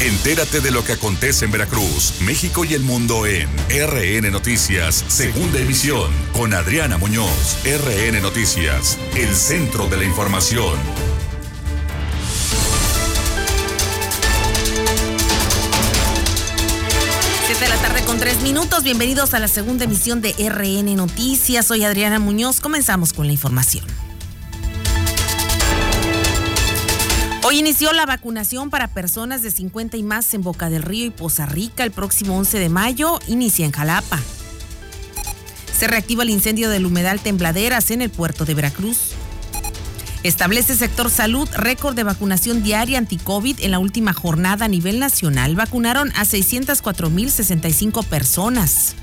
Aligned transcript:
Entérate 0.00 0.62
de 0.62 0.70
lo 0.70 0.82
que 0.82 0.94
acontece 0.94 1.44
en 1.44 1.50
Veracruz, 1.50 2.14
México 2.22 2.64
y 2.64 2.72
el 2.72 2.82
mundo 2.82 3.26
en 3.26 3.50
RN 3.68 4.30
Noticias, 4.32 5.04
segunda 5.08 5.58
emisión, 5.58 6.10
con 6.32 6.54
Adriana 6.54 6.96
Muñoz. 6.96 7.58
RN 7.64 8.22
Noticias, 8.22 8.98
el 9.14 9.36
centro 9.36 9.88
de 9.88 9.98
la 9.98 10.04
información. 10.04 10.78
Siete 17.46 17.64
de 17.64 17.68
la 17.68 17.76
tarde 17.76 18.02
con 18.06 18.18
tres 18.18 18.40
minutos. 18.40 18.82
Bienvenidos 18.82 19.34
a 19.34 19.38
la 19.38 19.48
segunda 19.48 19.84
emisión 19.84 20.22
de 20.22 20.32
RN 20.32 20.96
Noticias. 20.96 21.66
Soy 21.66 21.84
Adriana 21.84 22.18
Muñoz. 22.18 22.60
Comenzamos 22.62 23.12
con 23.12 23.26
la 23.26 23.34
información. 23.34 23.84
Hoy 27.42 27.58
inició 27.58 27.94
la 27.94 28.04
vacunación 28.04 28.68
para 28.68 28.88
personas 28.88 29.40
de 29.40 29.50
50 29.50 29.96
y 29.96 30.02
más 30.02 30.34
en 30.34 30.42
Boca 30.42 30.68
del 30.68 30.82
Río 30.82 31.06
y 31.06 31.10
Poza 31.10 31.46
Rica. 31.46 31.84
El 31.84 31.90
próximo 31.90 32.36
11 32.36 32.58
de 32.58 32.68
mayo 32.68 33.18
inicia 33.28 33.64
en 33.64 33.72
Jalapa. 33.72 34.18
Se 35.72 35.88
reactiva 35.88 36.22
el 36.22 36.28
incendio 36.28 36.68
del 36.68 36.84
humedal 36.84 37.18
Tembladeras 37.18 37.90
en 37.90 38.02
el 38.02 38.10
puerto 38.10 38.44
de 38.44 38.52
Veracruz. 38.52 39.12
Establece 40.22 40.76
sector 40.76 41.08
salud 41.08 41.48
récord 41.54 41.96
de 41.96 42.04
vacunación 42.04 42.62
diaria 42.62 42.98
anti-COVID 42.98 43.60
en 43.60 43.70
la 43.70 43.78
última 43.78 44.12
jornada 44.12 44.66
a 44.66 44.68
nivel 44.68 44.98
nacional. 44.98 45.56
Vacunaron 45.56 46.10
a 46.16 46.26
604.065 46.26 48.04
personas. 48.04 48.96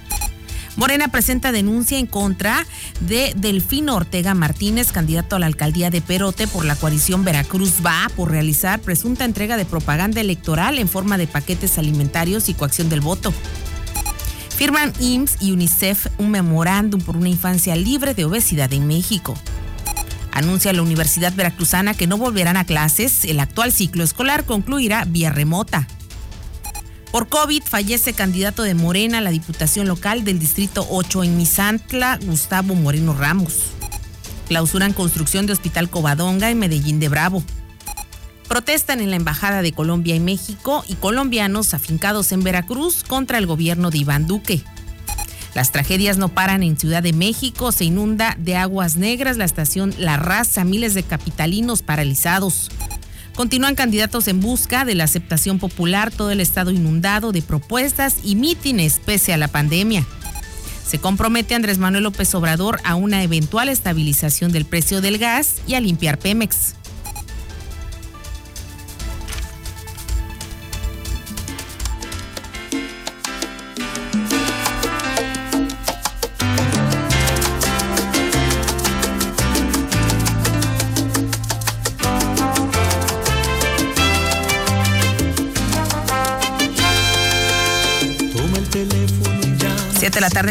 Morena 0.78 1.08
presenta 1.08 1.52
denuncia 1.52 1.98
en 1.98 2.06
contra 2.06 2.66
de 3.00 3.34
Delfino 3.36 3.96
Ortega 3.96 4.36
Martínez, 4.36 4.92
candidato 4.92 5.36
a 5.36 5.40
la 5.40 5.48
alcaldía 5.48 5.90
de 5.90 6.02
Perote 6.02 6.48
por 6.48 6.66
la 6.66 6.76
coalición 6.76 7.26
Veracruz 7.26 7.84
Va, 7.84 8.10
por 8.16 8.30
realizar 8.30 8.80
presunta 8.80 9.26
entrega 9.26 9.58
de 9.58 9.66
propaganda 9.66 10.22
electoral 10.22 10.78
en 10.78 10.88
forma 10.88 11.18
de 11.18 11.26
paquetes 11.26 11.80
alimentarios 11.80 12.48
y 12.48 12.54
coacción 12.54 12.90
del 12.90 13.02
voto. 13.02 13.34
Firman 14.56 14.94
IMSS 15.00 15.38
y 15.42 15.52
UNICEF 15.52 16.08
un 16.20 16.30
memorándum 16.30 17.02
por 17.02 17.18
una 17.18 17.30
infancia 17.30 17.76
libre 17.76 18.14
de 18.14 18.26
obesidad 18.26 18.72
en 18.72 18.86
México. 18.86 19.34
Anuncia 20.32 20.74
la 20.74 20.84
Universidad 20.84 21.34
Veracruzana 21.34 21.96
que 21.96 22.06
no 22.06 22.18
volverán 22.18 22.56
a 22.56 22.66
clases. 22.66 23.26
El 23.26 23.40
actual 23.40 23.72
ciclo 23.72 24.04
escolar 24.04 24.46
concluirá 24.46 25.06
vía 25.06 25.32
remota. 25.32 25.88
Por 27.18 27.30
COVID 27.30 27.64
fallece 27.64 28.14
candidato 28.14 28.62
de 28.62 28.76
Morena 28.76 29.18
a 29.18 29.22
la 29.22 29.32
Diputación 29.32 29.88
Local 29.88 30.24
del 30.24 30.38
Distrito 30.38 30.86
8 30.88 31.24
en 31.24 31.36
Misantla, 31.36 32.20
Gustavo 32.24 32.76
Moreno 32.76 33.16
Ramos. 33.16 33.72
Clausuran 34.48 34.94
construcción 34.94 35.48
de 35.48 35.54
Hospital 35.54 35.90
Covadonga 35.90 36.52
en 36.52 36.60
Medellín 36.60 37.00
de 37.00 37.10
Bravo. 37.10 37.44
Protestan 38.48 39.00
en 39.00 39.10
la 39.10 39.16
Embajada 39.16 39.64
de 39.64 39.72
Colombia 39.72 40.14
y 40.14 40.20
México 40.20 40.86
y 40.88 40.94
colombianos 40.94 41.74
afincados 41.74 42.32
en 42.34 42.44
Veracruz 42.44 43.04
contra 43.04 43.40
el 43.40 43.48
gobierno 43.48 43.90
de 43.90 43.98
Iván 43.98 44.28
Duque. 44.28 44.62
Las 45.56 45.72
tragedias 45.72 46.20
no 46.20 46.30
paran 46.30 46.62
en 46.62 46.78
Ciudad 46.78 47.02
de 47.02 47.14
México, 47.14 47.72
se 47.72 47.86
inunda 47.86 48.36
de 48.38 48.58
aguas 48.58 48.96
negras 48.96 49.38
la 49.38 49.46
estación 49.46 49.92
La 49.98 50.18
Raza, 50.18 50.64
miles 50.66 50.94
de 50.94 51.02
capitalinos 51.02 51.82
paralizados. 51.82 52.70
Continúan 53.38 53.76
candidatos 53.76 54.28
en 54.28 54.42
busca 54.42 54.84
de 54.84 54.96
la 54.96 55.04
aceptación 55.04 55.60
popular, 55.60 56.12
todo 56.12 56.32
el 56.32 56.42
estado 56.42 56.72
inundado 56.72 57.32
de 57.32 57.44
propuestas 57.44 58.18
y 58.24 58.36
mítines 58.36 59.00
pese 59.06 59.32
a 59.32 59.38
la 59.38 59.48
pandemia. 59.48 60.04
Se 60.84 60.98
compromete 60.98 61.54
Andrés 61.54 61.78
Manuel 61.78 62.06
López 62.06 62.34
Obrador 62.34 62.80
a 62.84 62.96
una 62.96 63.22
eventual 63.22 63.70
estabilización 63.70 64.52
del 64.52 64.66
precio 64.66 65.02
del 65.02 65.20
gas 65.20 65.58
y 65.68 65.76
a 65.76 65.80
limpiar 65.80 66.18
Pemex. 66.18 66.74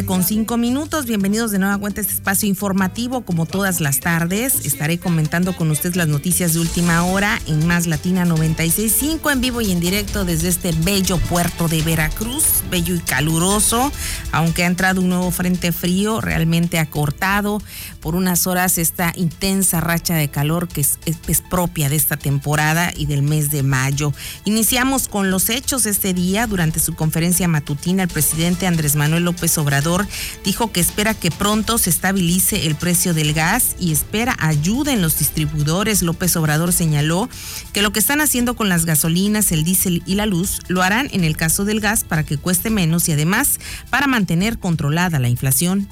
Con 0.05 0.25
cinco 0.25 0.59
minutos. 0.59 1.07
Bienvenidos 1.07 1.53
de 1.53 1.59
nueva 1.59 1.79
cuenta 1.79 2.01
a 2.01 2.03
este 2.03 2.13
espacio 2.13 2.47
informativo. 2.49 3.23
Como 3.23 3.47
todas 3.47 3.81
las 3.81 4.01
tardes, 4.01 4.67
estaré 4.67 4.99
comentando 4.99 5.57
con 5.57 5.71
ustedes 5.71 5.97
las 5.97 6.09
noticias 6.09 6.53
de 6.53 6.61
última 6.61 7.05
hora 7.05 7.41
en 7.47 7.67
Más 7.67 7.87
Latina 7.87 8.27
96.5 8.27 9.33
en 9.33 9.41
vivo 9.41 9.63
y 9.63 9.73
en 9.73 9.81
directo 9.81 10.27
desde 10.27 10.49
este 10.49 10.73
bello 10.73 11.17
puerto 11.17 11.67
de 11.69 11.81
Veracruz, 11.81 12.63
bello 12.71 12.95
y 12.95 12.99
caluroso, 12.99 13.91
aunque 14.33 14.65
ha 14.65 14.67
entrado 14.67 15.01
un 15.01 15.09
nuevo 15.09 15.31
frente 15.31 15.73
frío, 15.73 16.21
realmente 16.21 16.79
ha 16.79 16.91
cortado 16.91 17.63
por 18.07 18.15
unas 18.15 18.47
horas 18.47 18.79
esta 18.79 19.13
intensa 19.17 19.81
racha 19.81 20.15
de 20.15 20.29
calor 20.29 20.69
que 20.69 20.81
es, 20.81 21.41
propia 21.51 21.89
de 21.89 21.97
esta 21.97 22.17
temporada 22.17 22.93
y 22.97 23.07
del 23.07 23.23
mes 23.23 23.51
de 23.51 23.65
mayo. 23.65 24.13
Iniciamos 24.45 25.09
con 25.09 25.33
los 25.33 25.51
hechos 25.51 25.87
este 25.87 26.15
día. 26.15 26.47
Durante 26.47 26.79
su 26.79 26.95
conferencia 26.95 27.49
matutina, 27.49 28.05
el 28.05 28.09
presidente 28.09 28.69
Andrés 28.69 28.95
Manuel 28.95 29.25
López 29.25 29.59
Obrador 29.59 30.07
dijo 30.45 30.71
que 30.71 30.79
espera 30.79 31.15
que 31.15 31.33
pronto 31.33 31.79
se 31.79 31.91
estabilice 31.91 32.69
el 32.69 32.77
precio 32.77 33.13
del 33.13 33.33
gas 33.33 33.75
y 33.81 33.91
espera 33.91 34.37
ayuda 34.39 34.93
en 34.93 35.03
los 35.03 35.19
distribuidores. 35.19 36.03
López 36.03 36.37
Obrador 36.37 36.73
señaló 36.73 37.29
que 37.73 37.83
lo 37.83 37.91
que 37.91 37.99
están 37.99 38.21
haciendo 38.21 38.55
con 38.55 38.69
las 38.69 38.85
gasolinas, 38.85 39.51
el 39.51 39.65
diésel 39.65 40.05
y 40.07 40.15
la 40.15 40.27
luz 40.27 40.61
lo 40.69 40.85
harán 40.85 41.09
en 41.11 41.25
el 41.25 41.37
caso 41.37 41.65
del 41.65 41.81
gas 41.81 42.05
para 42.05 42.23
que 42.23 42.39
cueste 42.39 42.71
menos 42.71 43.09
y 43.09 43.13
además 43.15 43.59
para 43.91 44.07
mantener 44.07 44.61
controlada 44.61 45.19
la 45.19 45.29
inflación. 45.29 45.89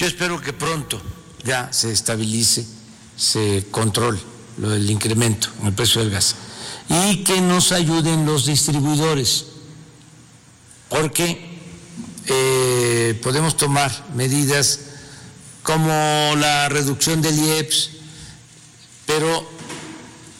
Yo 0.00 0.06
espero 0.06 0.40
que 0.40 0.54
pronto 0.54 0.98
ya 1.44 1.70
se 1.74 1.92
estabilice, 1.92 2.64
se 3.18 3.66
controle 3.70 4.18
lo 4.56 4.70
del 4.70 4.88
incremento 4.88 5.50
en 5.60 5.66
el 5.66 5.74
precio 5.74 6.00
del 6.00 6.10
gas 6.10 6.36
y 6.88 7.22
que 7.22 7.42
nos 7.42 7.70
ayuden 7.70 8.24
los 8.24 8.46
distribuidores, 8.46 9.44
porque 10.88 11.50
eh, 12.24 13.20
podemos 13.22 13.58
tomar 13.58 13.92
medidas 14.14 14.80
como 15.62 15.92
la 16.38 16.70
reducción 16.70 17.20
del 17.20 17.38
IEPS, 17.38 17.90
pero 19.04 19.46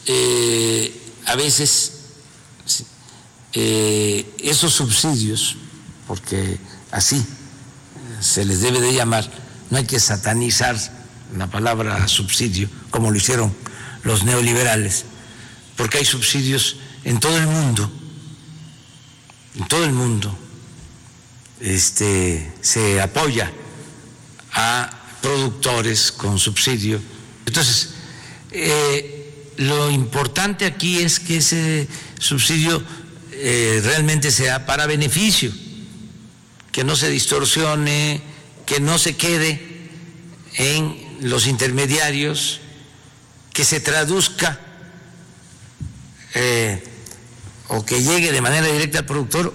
eh, 0.06 1.03
a 1.27 1.37
veces 1.37 1.92
eh, 3.53 4.27
esos 4.38 4.72
subsidios, 4.72 5.56
porque 6.06 6.59
así 6.92 7.22
se 8.21 8.47
les 8.47 8.62
debe 8.62 8.81
de 8.81 8.94
llamar, 8.94 9.40
no 9.71 9.79
hay 9.79 9.87
que 9.87 10.01
satanizar 10.01 10.77
la 11.37 11.47
palabra 11.47 12.07
subsidio 12.09 12.69
como 12.91 13.11
lo 13.11 13.17
hicieron 13.17 13.55
los 14.03 14.25
neoliberales, 14.25 15.05
porque 15.77 15.99
hay 15.99 16.05
subsidios 16.05 16.77
en 17.05 17.21
todo 17.21 17.37
el 17.39 17.47
mundo, 17.47 17.91
en 19.57 19.69
todo 19.69 19.85
el 19.85 19.93
mundo 19.93 20.37
este, 21.61 22.53
se 22.61 23.01
apoya 23.01 23.53
a 24.53 24.91
productores 25.21 26.11
con 26.13 26.39
subsidio. 26.39 27.01
Entonces, 27.47 27.91
eh, 28.51 29.53
lo 29.59 29.91
importante 29.91 30.65
aquí 30.65 30.99
es 30.99 31.21
que 31.21 31.37
ese 31.37 31.87
subsidio 32.19 32.83
eh, 33.33 33.81
realmente 33.85 34.31
sea 34.31 34.67
para 34.67 34.87
beneficio, 34.87 35.53
que 36.73 36.85
no 36.85 36.97
se 36.97 37.11
distorsione, 37.11 38.23
que 38.71 38.79
no 38.79 38.99
se 38.99 39.17
quede 39.17 39.61
en 40.55 40.97
los 41.23 41.49
intermediarios, 41.49 42.61
que 43.53 43.65
se 43.65 43.81
traduzca 43.81 44.61
eh, 46.35 46.81
o 47.67 47.84
que 47.84 48.01
llegue 48.01 48.31
de 48.31 48.41
manera 48.41 48.69
directa 48.69 49.01
al 49.01 49.07
productor. 49.07 49.53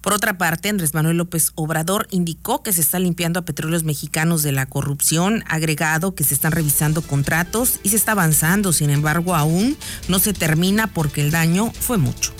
Por 0.00 0.12
otra 0.12 0.38
parte, 0.38 0.68
Andrés 0.68 0.94
Manuel 0.94 1.16
López 1.16 1.50
Obrador 1.56 2.06
indicó 2.08 2.62
que 2.62 2.72
se 2.72 2.82
está 2.82 3.00
limpiando 3.00 3.40
a 3.40 3.44
petróleos 3.44 3.82
mexicanos 3.82 4.44
de 4.44 4.52
la 4.52 4.66
corrupción, 4.66 5.42
agregado 5.48 6.14
que 6.14 6.22
se 6.22 6.34
están 6.34 6.52
revisando 6.52 7.02
contratos 7.02 7.80
y 7.82 7.88
se 7.88 7.96
está 7.96 8.12
avanzando, 8.12 8.72
sin 8.72 8.90
embargo, 8.90 9.34
aún 9.34 9.76
no 10.06 10.20
se 10.20 10.32
termina 10.32 10.86
porque 10.86 11.20
el 11.20 11.32
daño 11.32 11.72
fue 11.72 11.98
mucho. 11.98 12.32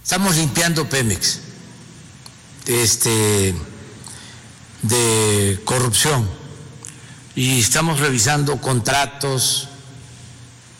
Estamos 0.00 0.36
limpiando 0.36 0.88
Pemex. 0.88 1.40
Este, 2.66 3.52
de 4.82 5.60
corrupción 5.64 6.28
y 7.34 7.60
estamos 7.60 8.00
revisando 8.00 8.60
contratos 8.60 9.68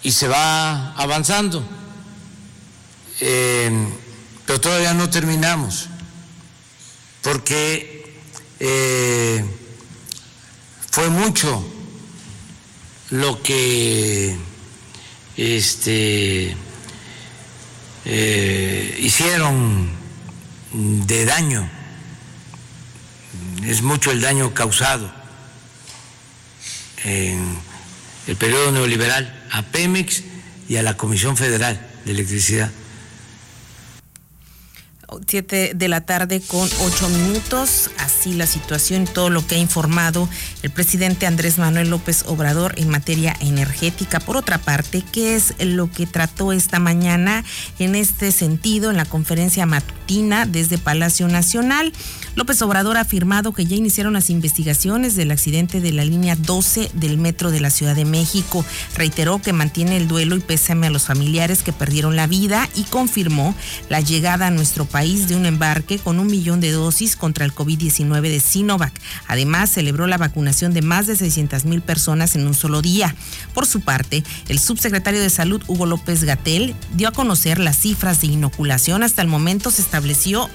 y 0.03 0.13
se 0.13 0.29
va 0.29 0.93
avanzando. 0.95 1.65
Eh, 3.21 3.89
pero 4.45 4.61
todavía 4.61 4.95
no 4.95 5.09
terminamos, 5.09 5.89
porque 7.23 8.19
eh, 8.59 9.45
fue 10.91 11.09
mucho 11.09 11.65
lo 13.11 13.41
que 13.43 14.37
este, 15.37 16.57
eh, 18.05 18.99
hicieron 19.01 19.91
de 20.73 21.25
daño. 21.25 21.82
Es 23.65 23.83
mucho 23.83 24.11
el 24.11 24.21
daño 24.21 24.55
causado 24.55 25.11
en 27.05 27.59
el 28.27 28.37
periodo 28.37 28.73
neoliberal 28.73 29.47
a 29.51 29.63
Pemex 29.63 30.23
y 30.69 30.77
a 30.77 30.83
la 30.83 30.97
Comisión 30.97 31.37
Federal 31.37 31.87
de 32.05 32.13
Electricidad. 32.13 32.71
Siete 35.27 35.73
de 35.75 35.89
la 35.89 36.01
tarde 36.01 36.41
con 36.41 36.69
ocho 36.81 37.09
minutos. 37.09 37.91
Así 37.99 38.33
la 38.33 38.47
situación 38.47 39.03
y 39.03 39.07
todo 39.07 39.31
lo 39.31 39.47
que 39.47 39.57
ha 39.57 39.59
informado 39.59 40.29
el 40.63 40.71
presidente 40.71 41.27
Andrés 41.27 41.59
Manuel 41.59 41.91
López 41.91 42.25
Obrador 42.27 42.75
en 42.79 42.89
materia 42.89 43.37
energética. 43.41 44.21
Por 44.21 44.37
otra 44.37 44.59
parte, 44.59 45.05
¿qué 45.13 45.37
es 45.37 45.55
lo 45.61 45.91
que 45.91 46.07
trató 46.07 46.53
esta 46.53 46.79
mañana 46.79 47.45
en 47.79 47.95
este 47.95 48.33
sentido 48.33 48.91
en 48.91 48.97
la 48.97 49.05
conferencia 49.05 49.67
matutina 49.67 50.02
desde 50.13 50.77
Palacio 50.77 51.27
Nacional? 51.27 51.91
López 52.35 52.61
Obrador 52.61 52.99
ha 52.99 53.01
afirmado 53.01 53.53
que 53.53 53.65
ya 53.65 53.77
iniciaron 53.77 54.13
las 54.13 54.29
investigaciones 54.29 55.17
del 55.17 55.31
accidente 55.31 55.81
de 55.81 55.91
la 55.91 56.05
línea 56.05 56.37
12 56.37 56.91
del 56.93 57.17
metro 57.17 57.51
de 57.51 57.61
la 57.61 57.71
Ciudad 57.71 57.97
de 57.97 58.05
México. 58.05 58.63
Reiteró 58.95 59.41
que 59.41 59.55
mantiene 59.55 59.97
el 59.97 60.09
duelo 60.09 60.37
y 60.37 60.41
pésame 60.41 60.87
a 60.87 60.91
los 60.91 61.05
familiares 61.05 61.63
que 61.63 61.73
perdieron 61.73 62.15
la 62.15 62.27
vida 62.27 62.69
y 62.75 62.83
confirmó 62.83 63.55
la 63.89 64.01
llegada 64.01 64.49
a 64.49 64.51
nuestro 64.51 64.85
país 64.85 65.29
de 65.29 65.37
un 65.37 65.47
embarque 65.47 65.99
con 65.99 66.19
un 66.19 66.27
millón 66.27 66.61
de 66.61 66.73
dosis 66.73 67.17
contra 67.17 67.47
el 67.47 67.55
COVID-19 67.55 68.21
de 68.21 68.41
Sinovac. 68.41 68.93
Además, 69.29 69.71
celebró 69.71 70.07
la 70.07 70.19
vacunación 70.19 70.75
de 70.75 70.83
más 70.83 71.07
de 71.07 71.17
600 71.17 71.65
mil 71.65 71.81
personas 71.81 72.37
en 72.37 72.47
un 72.47 72.55
solo 72.55 72.83
día. 72.83 73.15
Por 73.55 73.67
su 73.67 73.81
parte, 73.81 74.25
el 74.49 74.59
subsecretario 74.59 75.23
de 75.23 75.31
Salud, 75.31 75.63
Hugo 75.69 75.87
López 75.87 76.25
Gatel, 76.25 76.75
dio 76.97 77.09
a 77.09 77.13
conocer 77.13 77.59
las 77.59 77.79
cifras 77.79 78.21
de 78.21 78.27
inoculación. 78.27 79.03
Hasta 79.03 79.23
el 79.23 79.29
momento 79.29 79.71
se 79.71 79.81
estableció 79.81 80.02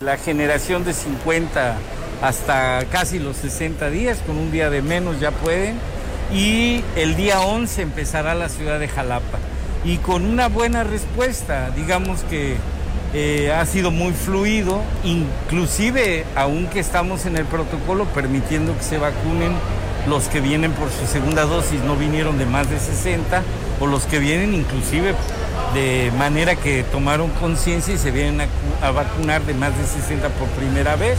La 0.00 0.16
generación 0.16 0.84
de 0.84 0.94
50 0.94 1.78
hasta 2.22 2.84
casi 2.90 3.18
los 3.18 3.36
60 3.36 3.90
días, 3.90 4.18
con 4.26 4.36
un 4.36 4.50
día 4.50 4.70
de 4.70 4.82
menos 4.82 5.20
ya 5.20 5.30
pueden, 5.30 5.76
y 6.32 6.82
el 6.96 7.16
día 7.16 7.40
11 7.40 7.82
empezará 7.82 8.34
la 8.34 8.48
ciudad 8.48 8.78
de 8.78 8.88
Jalapa 8.88 9.38
y 9.84 9.96
con 9.98 10.26
una 10.26 10.48
buena 10.48 10.84
respuesta, 10.84 11.70
digamos 11.70 12.20
que 12.24 12.56
eh, 13.12 13.52
ha 13.52 13.64
sido 13.66 13.90
muy 13.90 14.12
fluido, 14.12 14.82
inclusive 15.04 16.24
aunque 16.36 16.80
estamos 16.80 17.26
en 17.26 17.36
el 17.36 17.44
protocolo 17.44 18.04
permitiendo 18.06 18.76
que 18.76 18.84
se 18.84 18.98
vacunen 18.98 19.52
los 20.08 20.28
que 20.28 20.40
vienen 20.40 20.72
por 20.72 20.88
su 20.90 21.06
segunda 21.06 21.44
dosis, 21.44 21.80
no 21.82 21.96
vinieron 21.96 22.38
de 22.38 22.46
más 22.46 22.70
de 22.70 22.78
60, 22.78 23.42
o 23.80 23.86
los 23.86 24.04
que 24.04 24.18
vienen 24.18 24.54
inclusive 24.54 25.14
de 25.74 26.12
manera 26.18 26.56
que 26.56 26.82
tomaron 26.84 27.30
conciencia 27.30 27.94
y 27.94 27.98
se 27.98 28.10
vienen 28.10 28.40
a, 28.40 28.86
a, 28.86 28.90
vacunar 28.90 29.42
de 29.42 29.54
más 29.54 29.76
de 29.76 29.86
60 29.86 30.28
por 30.30 30.48
primera 30.48 30.96
vez. 30.96 31.18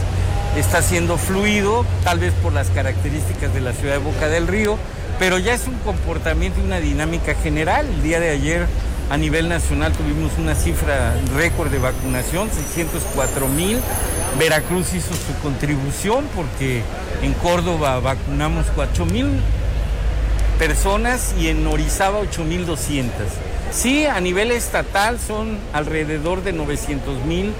Está 0.56 0.82
siendo 0.82 1.16
fluido, 1.16 1.86
tal 2.04 2.18
vez 2.18 2.32
por 2.42 2.52
las 2.52 2.68
características 2.68 3.54
de 3.54 3.60
la 3.60 3.72
ciudad 3.72 3.94
de 3.94 4.00
Boca 4.00 4.28
del 4.28 4.46
Río, 4.46 4.76
pero 5.18 5.38
ya 5.38 5.54
es 5.54 5.66
un 5.66 5.74
comportamiento 5.78 6.60
y 6.60 6.64
una 6.64 6.80
dinámica 6.80 7.34
general. 7.34 7.86
El 7.86 8.02
día 8.02 8.20
de 8.20 8.30
ayer 8.30 8.66
a 9.10 9.16
nivel 9.16 9.48
nacional 9.48 9.92
tuvimos 9.92 10.32
una 10.38 10.54
cifra 10.54 11.14
récord 11.34 11.70
de 11.70 11.78
vacunación, 11.78 12.48
604 12.50 13.48
mil. 13.48 13.78
Veracruz 14.38 14.94
hizo 14.94 15.14
su 15.14 15.34
contribución 15.42 16.24
porque 16.34 16.82
en 17.22 17.34
Córdoba 17.34 18.00
vacunamos 18.00 18.66
4 18.74 19.06
mil 19.06 19.26
personas 20.58 21.34
y 21.38 21.48
en 21.48 21.66
Orizaba 21.66 22.18
8 22.18 22.44
mil 22.44 22.66
200. 22.66 23.12
Sí, 23.70 24.06
a 24.06 24.20
nivel 24.20 24.50
estatal 24.50 25.18
son 25.18 25.58
alrededor 25.72 26.42
de 26.42 26.52
900 26.52 27.24
mil 27.24 27.52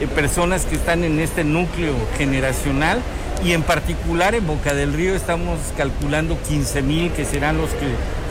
eh, 0.00 0.06
personas 0.06 0.64
que 0.64 0.76
están 0.76 1.04
en 1.04 1.18
este 1.18 1.44
núcleo 1.44 1.94
generacional 2.18 3.00
y 3.44 3.52
en 3.52 3.62
particular 3.62 4.34
en 4.34 4.46
Boca 4.46 4.74
del 4.74 4.92
Río 4.92 5.14
estamos 5.14 5.58
calculando 5.76 6.38
15 6.48 6.82
mil 6.82 7.12
que 7.12 7.24
serán 7.24 7.58
los 7.58 7.70
que 7.70 7.86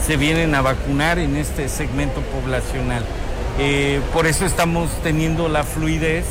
se 0.05 0.17
vienen 0.17 0.55
a 0.55 0.61
vacunar 0.61 1.19
en 1.19 1.35
este 1.35 1.69
segmento 1.69 2.21
poblacional. 2.21 3.03
Eh, 3.59 4.01
por 4.13 4.27
eso 4.27 4.45
estamos 4.45 4.89
teniendo 5.01 5.47
la 5.47 5.63
fluidez 5.63 6.25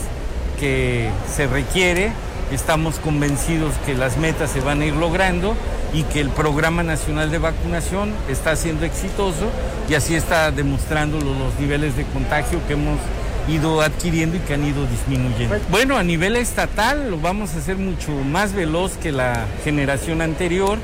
que 0.61 1.09
se 1.35 1.47
requiere, 1.47 2.13
estamos 2.53 2.97
convencidos 2.97 3.75
que 3.87 3.95
las 3.95 4.19
metas 4.19 4.51
se 4.51 4.61
van 4.61 4.83
a 4.83 4.87
ir 4.87 4.95
logrando 4.95 5.57
y 5.93 6.03
que 6.03 6.21
el 6.21 6.29
Programa 6.29 6.83
Nacional 6.83 7.31
de 7.31 7.39
Vacunación 7.39 8.13
está 8.29 8.57
siendo 8.57 8.85
exitoso 8.85 9.49
y 9.89 9.95
así 9.95 10.15
está 10.15 10.51
demostrando 10.51 11.19
los 11.19 11.59
niveles 11.59 11.97
de 11.97 12.05
contagio 12.05 12.61
que 12.67 12.75
hemos 12.75 12.99
ido 13.49 13.81
adquiriendo 13.81 14.37
y 14.37 14.41
que 14.41 14.55
han 14.55 14.65
ido 14.65 14.87
disminuyendo. 14.87 15.57
Bueno, 15.71 15.97
a 15.97 16.03
nivel 16.03 16.37
estatal 16.37 17.11
lo 17.11 17.19
vamos 17.19 17.55
a 17.55 17.59
hacer 17.59 17.77
mucho 17.77 18.11
más 18.13 18.53
veloz 18.53 18.97
que 18.97 19.13
la 19.13 19.47
generación 19.65 20.23
anterior. 20.23 20.79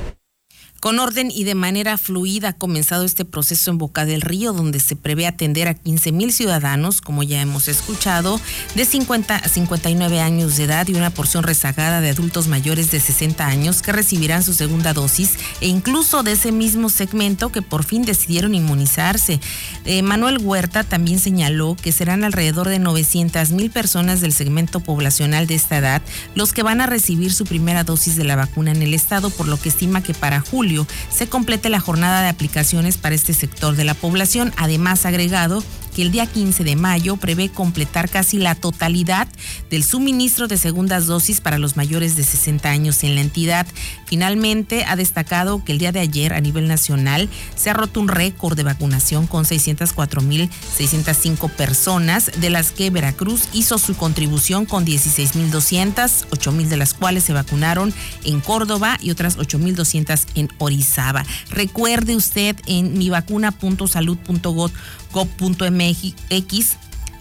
Con 0.81 0.99
orden 0.99 1.31
y 1.31 1.45
de 1.45 1.55
manera 1.55 1.99
fluida 1.99 2.49
ha 2.49 2.53
comenzado 2.55 3.05
este 3.05 3.27
proceso 3.27 3.71
en 3.71 3.77
Boca 3.77 4.07
del 4.07 4.23
Río, 4.23 4.55
donde 4.55 4.81
se 4.81 4.97
prevé 4.97 5.27
atender 5.27 5.69
a 5.69 5.75
15 5.75 6.11
mil 6.11 6.33
ciudadanos, 6.33 7.03
como 7.03 7.23
ya 7.23 7.43
hemos 7.43 7.69
escuchado, 7.69 8.41
de 8.75 8.87
50 8.87 9.37
a 9.37 9.47
59 9.47 10.21
años 10.23 10.57
de 10.57 10.65
edad 10.65 10.89
y 10.89 10.95
una 10.95 11.11
porción 11.11 11.43
rezagada 11.43 12.01
de 12.01 12.09
adultos 12.09 12.49
mayores 12.49 12.91
de 12.91 12.99
60 12.99 13.47
años 13.47 13.83
que 13.83 13.93
recibirán 13.93 14.43
su 14.43 14.55
segunda 14.55 14.95
dosis 14.95 15.35
e 15.61 15.69
incluso 15.69 16.23
de 16.23 16.33
ese 16.33 16.51
mismo 16.51 16.89
segmento 16.89 17.53
que 17.53 17.61
por 17.61 17.85
fin 17.85 18.07
decidieron 18.07 18.55
inmunizarse. 18.55 19.39
Eh, 19.85 20.01
Manuel 20.01 20.39
Huerta 20.39 20.83
también 20.83 21.19
señaló 21.19 21.77
que 21.77 21.93
serán 21.93 22.25
alrededor 22.25 22.71
de 22.71 22.79
900 22.79 23.51
mil 23.51 23.71
personas 23.71 24.23
del 24.23 24.33
segmento 24.33 24.81
poblacional 24.81 25.47
de 25.47 25.57
esta 25.57 25.77
edad 25.77 26.01
los 26.35 26.55
que 26.55 26.63
van 26.63 26.81
a 26.81 26.87
recibir 26.87 27.35
su 27.35 27.45
primera 27.45 27.85
dosis 27.85 28.17
de 28.17 28.25
la 28.25 28.37
vacuna 28.37 28.71
en 28.71 28.81
el 28.81 28.95
estado, 28.95 29.29
por 29.29 29.47
lo 29.47 29.61
que 29.61 29.69
estima 29.69 30.03
que 30.03 30.15
para 30.15 30.41
julio 30.41 30.70
se 31.11 31.29
complete 31.29 31.69
la 31.69 31.81
jornada 31.81 32.23
de 32.23 32.29
aplicaciones 32.29 32.99
para 32.99 33.15
este 33.15 33.35
sector 33.35 33.77
de 33.77 33.85
la 33.85 33.95
población. 33.95 34.53
Además, 34.57 35.07
agregado 35.07 35.63
que 35.95 36.03
el 36.03 36.11
día 36.11 36.27
15 36.27 36.65
de 36.65 36.77
mayo 36.77 37.17
prevé 37.17 37.49
completar 37.49 38.09
casi 38.09 38.39
la 38.39 38.55
totalidad 38.55 39.29
del 39.71 39.85
suministro 39.85 40.49
de 40.49 40.57
segundas 40.57 41.07
dosis 41.07 41.41
para 41.41 41.59
los 41.59 41.77
mayores 41.77 42.17
de 42.17 42.25
60 42.25 42.69
años 42.69 43.05
en 43.05 43.15
la 43.15 43.21
entidad. 43.21 43.67
Finalmente, 44.07 44.85
ha 44.85 44.97
destacado 44.97 45.63
que 45.65 45.73
el 45.73 45.79
día 45.79 45.93
de 45.93 46.01
ayer 46.01 46.33
a 46.33 46.41
nivel 46.41 46.67
nacional 46.69 47.29
se 47.57 47.71
ha 47.71 47.75
roto 47.75 48.01
un 48.01 48.09
récord 48.09 48.57
de 48.57 48.63
vacunación 48.63 49.27
con 49.27 49.45
604.605 49.45 51.51
personas, 51.51 52.31
de 52.37 52.51
las 52.51 52.73
que 52.73 52.91
Veracruz 52.91 53.49
hizo 53.53 53.79
su 53.79 53.97
contribución 53.97 54.67
con 54.67 54.85
16.200, 54.85 56.27
8.000 56.31 56.67
de 56.67 56.77
las 56.77 56.95
cuales 56.95 57.25
se 57.25 57.33
vacunaron 57.33 57.93
en 58.25 58.41
Córdoba 58.41 58.99
y 59.01 59.11
otras 59.11 59.39
8.200 59.39 60.27
en 60.35 60.49
Orizaba. 60.59 61.25
Recuerde 61.51 62.17
usted 62.17 62.57
en 62.67 62.99
mivacuna.salud.gov 62.99 64.73
gov.mx, 65.13 66.77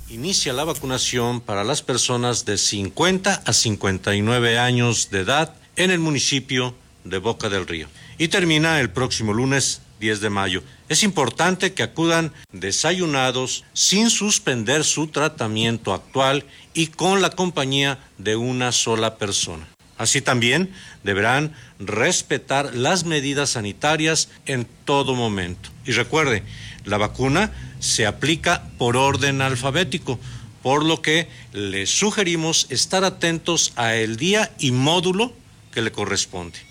Inicia 0.09 0.53
la 0.53 0.63
vacunación 0.63 1.39
para 1.39 1.63
las 1.63 1.83
personas 1.83 2.45
de 2.45 2.57
50 2.57 3.43
a 3.45 3.53
59 3.53 4.57
años 4.57 5.09
de 5.11 5.19
edad 5.19 5.53
en 5.75 5.91
el 5.91 5.99
municipio 5.99 6.73
de 7.03 7.19
Boca 7.19 7.49
del 7.49 7.67
Río 7.67 7.87
y 8.17 8.27
termina 8.27 8.79
el 8.79 8.89
próximo 8.89 9.33
lunes 9.33 9.81
10 9.99 10.21
de 10.21 10.29
mayo. 10.29 10.63
Es 10.87 11.03
importante 11.03 11.73
que 11.73 11.83
acudan 11.83 12.33
desayunados 12.51 13.65
sin 13.73 14.09
suspender 14.09 14.83
su 14.83 15.07
tratamiento 15.07 15.93
actual 15.93 16.43
y 16.73 16.87
con 16.87 17.21
la 17.21 17.29
compañía 17.29 17.99
de 18.17 18.35
una 18.35 18.71
sola 18.71 19.17
persona. 19.17 19.67
Así 19.97 20.21
también 20.21 20.71
deberán 21.03 21.53
respetar 21.77 22.73
las 22.73 23.03
medidas 23.03 23.51
sanitarias 23.51 24.29
en 24.45 24.65
todo 24.85 25.13
momento. 25.13 25.69
Y 25.85 25.91
recuerde, 25.91 26.43
la 26.85 26.97
vacuna 26.97 27.51
se 27.79 28.05
aplica 28.05 28.63
por 28.77 28.98
orden 28.98 29.41
alfabético, 29.41 30.19
por 30.62 30.86
lo 30.86 31.01
que 31.01 31.27
les 31.53 31.89
sugerimos 31.89 32.67
estar 32.69 33.03
atentos 33.03 33.74
a 33.75 33.95
el 33.95 34.17
día 34.17 34.51
y 34.59 34.71
módulo 34.71 35.33
que 35.71 35.81
le 35.81 35.91
corresponde. 35.91 36.69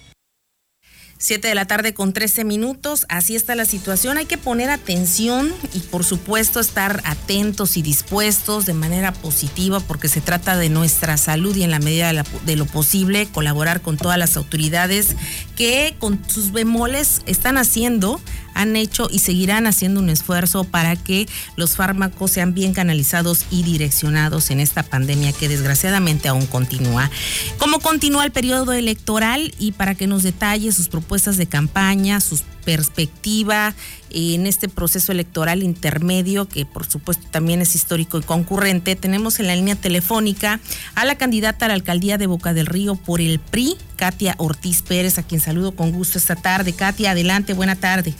7 1.20 1.48
de 1.48 1.54
la 1.56 1.66
tarde 1.66 1.94
con 1.94 2.12
13 2.12 2.44
minutos, 2.44 3.04
así 3.08 3.34
está 3.34 3.56
la 3.56 3.64
situación. 3.64 4.18
Hay 4.18 4.26
que 4.26 4.38
poner 4.38 4.70
atención 4.70 5.52
y 5.74 5.80
por 5.80 6.04
supuesto 6.04 6.60
estar 6.60 7.02
atentos 7.04 7.76
y 7.76 7.82
dispuestos 7.82 8.66
de 8.66 8.74
manera 8.74 9.12
positiva 9.12 9.80
porque 9.80 10.08
se 10.08 10.20
trata 10.20 10.56
de 10.56 10.68
nuestra 10.68 11.16
salud 11.16 11.56
y 11.56 11.64
en 11.64 11.72
la 11.72 11.80
medida 11.80 12.12
de, 12.12 12.56
lo 12.56 12.66
posible 12.66 13.26
colaborar 13.26 13.80
con 13.80 13.96
todas 13.96 14.16
las 14.16 14.36
autoridades 14.36 15.16
que 15.56 15.96
con 15.98 16.22
sus 16.28 16.52
bemoles 16.52 17.22
están 17.26 17.58
haciendo 17.58 18.20
han 18.58 18.74
hecho 18.74 19.08
y 19.10 19.20
seguirán 19.20 19.66
haciendo 19.66 20.00
un 20.00 20.10
esfuerzo 20.10 20.64
para 20.64 20.96
que 20.96 21.28
los 21.56 21.76
fármacos 21.76 22.32
sean 22.32 22.54
bien 22.54 22.74
canalizados 22.74 23.46
y 23.50 23.62
direccionados 23.62 24.50
en 24.50 24.58
esta 24.58 24.82
pandemia 24.82 25.32
que 25.32 25.48
desgraciadamente 25.48 26.28
aún 26.28 26.46
continúa. 26.46 27.10
¿Cómo 27.58 27.78
continúa 27.78 28.24
el 28.24 28.32
periodo 28.32 28.72
electoral? 28.72 29.54
Y 29.58 29.72
para 29.72 29.94
que 29.94 30.08
nos 30.08 30.24
detalle 30.24 30.72
sus 30.72 30.88
propuestas 30.88 31.36
de 31.36 31.46
campaña, 31.46 32.20
sus 32.20 32.42
perspectiva 32.68 33.74
en 34.10 34.46
este 34.46 34.68
proceso 34.68 35.10
electoral 35.10 35.62
intermedio, 35.62 36.46
que 36.46 36.66
por 36.66 36.84
supuesto 36.84 37.26
también 37.30 37.62
es 37.62 37.74
histórico 37.74 38.18
y 38.18 38.22
concurrente, 38.22 38.94
tenemos 38.94 39.40
en 39.40 39.46
la 39.46 39.56
línea 39.56 39.74
telefónica 39.74 40.60
a 40.94 41.06
la 41.06 41.14
candidata 41.14 41.64
a 41.64 41.68
la 41.68 41.74
alcaldía 41.74 42.18
de 42.18 42.26
Boca 42.26 42.52
del 42.52 42.66
Río 42.66 42.94
por 42.94 43.22
el 43.22 43.38
PRI, 43.38 43.78
Katia 43.96 44.34
Ortiz 44.36 44.82
Pérez, 44.82 45.16
a 45.16 45.22
quien 45.22 45.40
saludo 45.40 45.72
con 45.72 45.92
gusto 45.92 46.18
esta 46.18 46.36
tarde. 46.36 46.74
Katia, 46.74 47.12
adelante, 47.12 47.54
buena 47.54 47.74
tarde. 47.74 48.12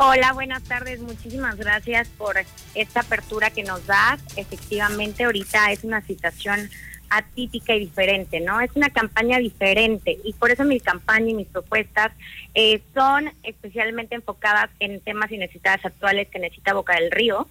Hola, 0.00 0.32
buenas 0.32 0.62
tardes. 0.62 1.00
Muchísimas 1.00 1.56
gracias 1.56 2.06
por 2.06 2.36
esta 2.76 3.00
apertura 3.00 3.50
que 3.50 3.64
nos 3.64 3.84
das. 3.84 4.20
Efectivamente, 4.36 5.24
ahorita 5.24 5.72
es 5.72 5.82
una 5.82 6.02
situación 6.02 6.70
atípica 7.10 7.74
y 7.74 7.80
diferente, 7.80 8.38
¿no? 8.38 8.60
Es 8.60 8.70
una 8.76 8.90
campaña 8.90 9.38
diferente 9.38 10.16
y 10.22 10.34
por 10.34 10.52
eso 10.52 10.62
mi 10.62 10.78
campaña 10.78 11.30
y 11.30 11.34
mis 11.34 11.48
propuestas 11.48 12.12
eh, 12.54 12.80
son 12.94 13.32
especialmente 13.42 14.14
enfocadas 14.14 14.70
en 14.78 15.00
temas 15.00 15.32
y 15.32 15.38
necesidades 15.38 15.84
actuales 15.84 16.28
que 16.28 16.38
necesita 16.38 16.74
Boca 16.74 16.94
del 16.94 17.10
Río. 17.10 17.48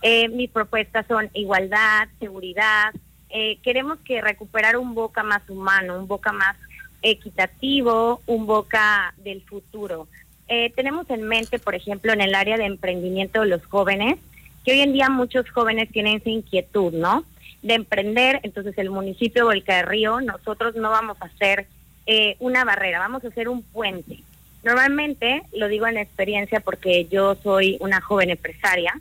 Eh, 0.00 0.28
mis 0.28 0.48
propuestas 0.48 1.06
son 1.06 1.28
igualdad, 1.34 2.08
seguridad. 2.18 2.94
Eh, 3.28 3.58
queremos 3.62 3.98
que 4.06 4.22
recuperar 4.22 4.78
un 4.78 4.94
Boca 4.94 5.22
más 5.22 5.42
humano, 5.50 5.98
un 5.98 6.08
Boca 6.08 6.32
más 6.32 6.56
equitativo, 7.02 8.22
un 8.24 8.46
Boca 8.46 9.12
del 9.18 9.42
futuro. 9.42 10.08
Eh, 10.52 10.72
tenemos 10.74 11.08
en 11.10 11.22
mente, 11.22 11.60
por 11.60 11.76
ejemplo, 11.76 12.12
en 12.12 12.20
el 12.20 12.34
área 12.34 12.58
de 12.58 12.64
emprendimiento 12.64 13.42
de 13.42 13.46
los 13.46 13.64
jóvenes, 13.66 14.18
que 14.64 14.72
hoy 14.72 14.80
en 14.80 14.92
día 14.92 15.08
muchos 15.08 15.48
jóvenes 15.48 15.88
tienen 15.92 16.16
esa 16.16 16.28
inquietud, 16.28 16.92
¿no? 16.92 17.24
De 17.62 17.74
emprender, 17.74 18.40
entonces 18.42 18.76
el 18.76 18.90
municipio 18.90 19.42
de 19.42 19.54
Volca 19.54 19.76
de 19.76 19.82
Río, 19.82 20.20
nosotros 20.20 20.74
no 20.74 20.90
vamos 20.90 21.16
a 21.20 21.26
hacer 21.26 21.68
eh, 22.06 22.34
una 22.40 22.64
barrera, 22.64 22.98
vamos 22.98 23.24
a 23.24 23.28
hacer 23.28 23.48
un 23.48 23.62
puente. 23.62 24.24
Normalmente, 24.64 25.44
lo 25.52 25.68
digo 25.68 25.86
en 25.86 25.98
experiencia 25.98 26.58
porque 26.58 27.06
yo 27.06 27.36
soy 27.36 27.76
una 27.78 28.00
joven 28.00 28.30
empresaria, 28.30 29.00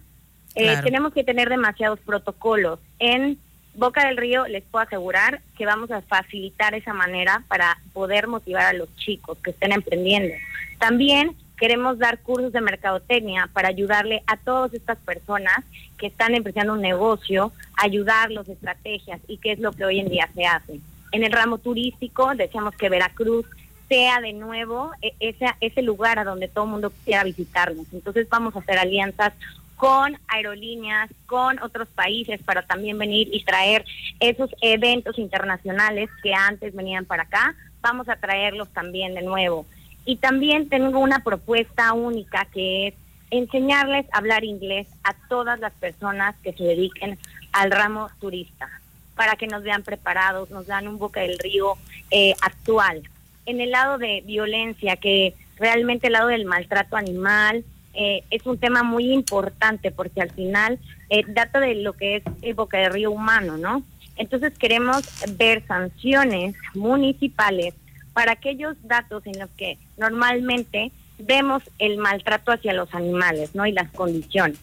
eh, 0.53 0.77
tenemos 0.83 1.13
que 1.13 1.23
tener 1.23 1.49
demasiados 1.49 1.99
protocolos. 1.99 2.79
En 2.99 3.39
Boca 3.73 4.05
del 4.05 4.17
Río 4.17 4.47
les 4.47 4.63
puedo 4.63 4.85
asegurar 4.85 5.41
que 5.57 5.65
vamos 5.65 5.89
a 5.89 6.01
facilitar 6.01 6.75
esa 6.75 6.93
manera 6.93 7.43
para 7.47 7.79
poder 7.91 8.27
motivar 8.27 8.67
a 8.67 8.73
los 8.73 8.95
chicos 8.97 9.39
que 9.43 9.49
estén 9.49 9.71
emprendiendo. 9.71 10.35
También 10.79 11.35
queremos 11.57 11.99
dar 11.99 12.19
cursos 12.19 12.53
de 12.53 12.61
mercadotecnia 12.61 13.49
para 13.53 13.67
ayudarle 13.67 14.23
a 14.25 14.37
todas 14.37 14.73
estas 14.73 14.97
personas 14.97 15.57
que 15.97 16.07
están 16.07 16.33
empezando 16.33 16.73
un 16.73 16.81
negocio, 16.81 17.51
ayudarlos, 17.75 18.47
estrategias 18.47 19.19
y 19.27 19.37
qué 19.37 19.51
es 19.51 19.59
lo 19.59 19.73
que 19.73 19.85
hoy 19.85 19.99
en 19.99 20.09
día 20.09 20.29
se 20.33 20.45
hace. 20.45 20.79
En 21.11 21.23
el 21.23 21.31
ramo 21.31 21.57
turístico, 21.57 22.33
deseamos 22.35 22.75
que 22.75 22.89
Veracruz 22.89 23.45
sea 23.89 24.21
de 24.21 24.33
nuevo 24.33 24.91
e-, 25.01 25.13
ese, 25.19 25.47
ese 25.59 25.81
lugar 25.81 26.17
a 26.17 26.23
donde 26.23 26.47
todo 26.47 26.63
el 26.63 26.71
mundo 26.71 26.93
quiera 27.03 27.23
visitarnos. 27.23 27.87
Entonces 27.91 28.27
vamos 28.29 28.55
a 28.55 28.59
hacer 28.59 28.77
alianzas 28.77 29.33
con 29.75 30.17
aerolíneas, 30.27 31.09
con 31.25 31.61
otros 31.61 31.87
países 31.89 32.41
para 32.43 32.61
también 32.63 32.97
venir 32.97 33.29
y 33.31 33.43
traer 33.43 33.85
esos 34.19 34.49
eventos 34.61 35.17
internacionales 35.17 36.09
que 36.21 36.33
antes 36.33 36.75
venían 36.75 37.05
para 37.05 37.23
acá. 37.23 37.55
Vamos 37.81 38.09
a 38.09 38.17
traerlos 38.17 38.69
también 38.69 39.13
de 39.15 39.21
nuevo. 39.21 39.65
Y 40.09 40.15
también 40.15 40.69
tengo 40.69 40.97
una 40.97 41.23
propuesta 41.23 41.93
única 41.93 42.45
que 42.45 42.87
es 42.87 42.93
enseñarles 43.29 44.07
a 44.11 44.17
hablar 44.17 44.43
inglés 44.43 44.87
a 45.03 45.13
todas 45.27 45.59
las 45.59 45.71
personas 45.73 46.35
que 46.41 46.51
se 46.51 46.63
dediquen 46.63 47.19
al 47.51 47.69
ramo 47.69 48.09
turista, 48.19 48.67
para 49.15 49.35
que 49.35 49.45
nos 49.45 49.61
vean 49.61 49.83
preparados, 49.83 50.49
nos 50.49 50.65
dan 50.65 50.87
un 50.87 50.97
boca 50.97 51.19
del 51.19 51.37
río 51.37 51.75
eh, 52.09 52.33
actual. 52.41 53.03
En 53.45 53.61
el 53.61 53.69
lado 53.69 53.99
de 53.99 54.23
violencia, 54.25 54.95
que 54.95 55.35
realmente 55.59 56.07
el 56.07 56.13
lado 56.13 56.29
del 56.29 56.45
maltrato 56.45 56.97
animal 56.97 57.63
eh, 57.93 58.23
es 58.31 58.47
un 58.47 58.57
tema 58.57 58.81
muy 58.81 59.13
importante 59.13 59.91
porque 59.91 60.23
al 60.23 60.31
final 60.31 60.79
eh, 61.11 61.23
data 61.27 61.59
de 61.59 61.75
lo 61.75 61.93
que 61.93 62.15
es 62.15 62.23
el 62.41 62.55
boca 62.55 62.79
del 62.79 62.93
río 62.93 63.11
humano, 63.11 63.57
¿no? 63.57 63.83
Entonces 64.15 64.57
queremos 64.57 65.03
ver 65.37 65.63
sanciones 65.67 66.55
municipales 66.73 67.75
para 68.13 68.31
aquellos 68.31 68.75
datos 68.87 69.23
en 69.27 69.37
los 69.37 69.51
que 69.51 69.77
normalmente 69.99 70.91
vemos 71.19 71.61
el 71.77 71.97
maltrato 71.97 72.51
hacia 72.51 72.73
los 72.73 72.93
animales, 72.95 73.53
¿no? 73.53 73.65
Y 73.65 73.71
las 73.71 73.91
condiciones. 73.91 74.57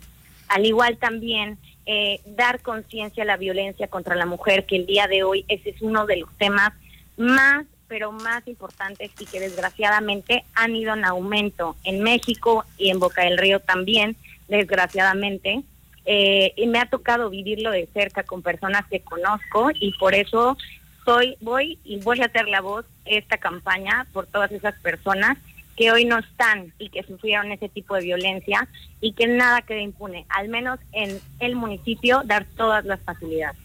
Al 0.49 0.64
igual 0.64 0.97
también 0.97 1.59
eh, 1.85 2.21
dar 2.25 2.61
conciencia 2.62 3.23
a 3.23 3.26
la 3.26 3.37
violencia 3.37 3.88
contra 3.88 4.16
la 4.16 4.26
mujer, 4.26 4.66
que 4.66 4.76
el 4.76 4.87
día 4.87 5.07
de 5.07 5.23
hoy 5.23 5.45
ese 5.49 5.71
es 5.71 5.83
uno 5.83 6.07
de 6.07 6.16
los 6.16 6.33
temas 6.38 6.73
más, 7.16 7.64
pero 7.88 8.11
más 8.11 8.47
importantes 8.49 9.11
y 9.21 9.26
que 9.26 9.38
desgraciadamente 9.38 10.45
han 10.55 10.75
ido 10.75 10.95
en 10.95 11.05
aumento 11.05 11.76
en 11.85 12.02
México 12.02 12.64
y 12.78 12.90
en 12.90 12.99
Boca 12.99 13.23
del 13.23 13.38
Río 13.38 13.61
también, 13.61 14.16
desgraciadamente. 14.49 15.62
Eh, 16.07 16.52
y 16.57 16.66
me 16.66 16.78
ha 16.78 16.88
tocado 16.88 17.31
vivirlo 17.31 17.71
de 17.71 17.88
cerca 17.93 18.23
con 18.23 18.43
personas 18.43 18.87
que 18.87 19.00
conozco 19.00 19.71
y 19.75 19.93
por 19.99 20.14
eso 20.14 20.57
soy, 21.05 21.37
voy 21.40 21.78
y 21.85 21.99
voy 21.99 22.21
a 22.21 22.26
hacer 22.26 22.49
la 22.49 22.61
voz 22.61 22.85
esta 23.06 23.38
campaña 23.38 24.06
por 24.12 24.26
todas 24.26 24.52
esas 24.52 24.75
personas 24.80 25.38
que 25.76 25.92
hoy 25.92 26.04
no 26.04 26.18
están 26.18 26.72
y 26.78 26.88
que 26.88 27.02
sufrieron 27.02 27.52
ese 27.52 27.68
tipo 27.68 27.94
de 27.94 28.02
violencia 28.02 28.66
y 29.00 29.12
que 29.12 29.26
nada 29.26 29.62
quede 29.62 29.82
impune, 29.82 30.25
al 30.30 30.48
menos 30.48 30.80
en 30.92 31.20
el 31.38 31.54
municipio 31.54 32.22
dar 32.25 32.46
todas 32.56 32.84
las 32.84 33.00
facilidades. 33.00 33.58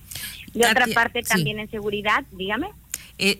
De 0.53 0.67
otra 0.67 0.87
parte, 0.93 1.21
también 1.23 1.59
en 1.59 1.71
seguridad, 1.71 2.25
dígame. 2.31 2.69
Eh, 3.17 3.39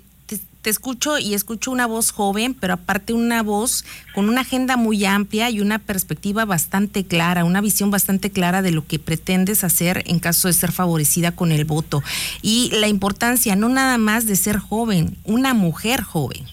te 0.61 0.69
escucho 0.69 1.17
y 1.17 1.33
escucho 1.33 1.71
una 1.71 1.87
voz 1.87 2.11
joven, 2.11 2.53
pero 2.53 2.73
aparte 2.73 3.13
una 3.13 3.41
voz 3.43 3.85
con 4.13 4.29
una 4.29 4.41
agenda 4.41 4.77
muy 4.77 5.05
amplia 5.05 5.49
y 5.49 5.59
una 5.59 5.79
perspectiva 5.79 6.45
bastante 6.45 7.05
clara, 7.05 7.45
una 7.45 7.61
visión 7.61 7.91
bastante 7.91 8.31
clara 8.31 8.61
de 8.61 8.71
lo 8.71 8.85
que 8.85 8.99
pretendes 8.99 9.63
hacer 9.63 10.03
en 10.07 10.19
caso 10.19 10.47
de 10.47 10.53
ser 10.53 10.71
favorecida 10.71 11.31
con 11.31 11.51
el 11.51 11.65
voto. 11.65 12.03
Y 12.41 12.71
la 12.79 12.87
importancia 12.87 13.55
no 13.55 13.69
nada 13.69 13.97
más 13.97 14.27
de 14.27 14.35
ser 14.35 14.57
joven, 14.57 15.17
una 15.23 15.53
mujer 15.53 16.01
joven. 16.01 16.45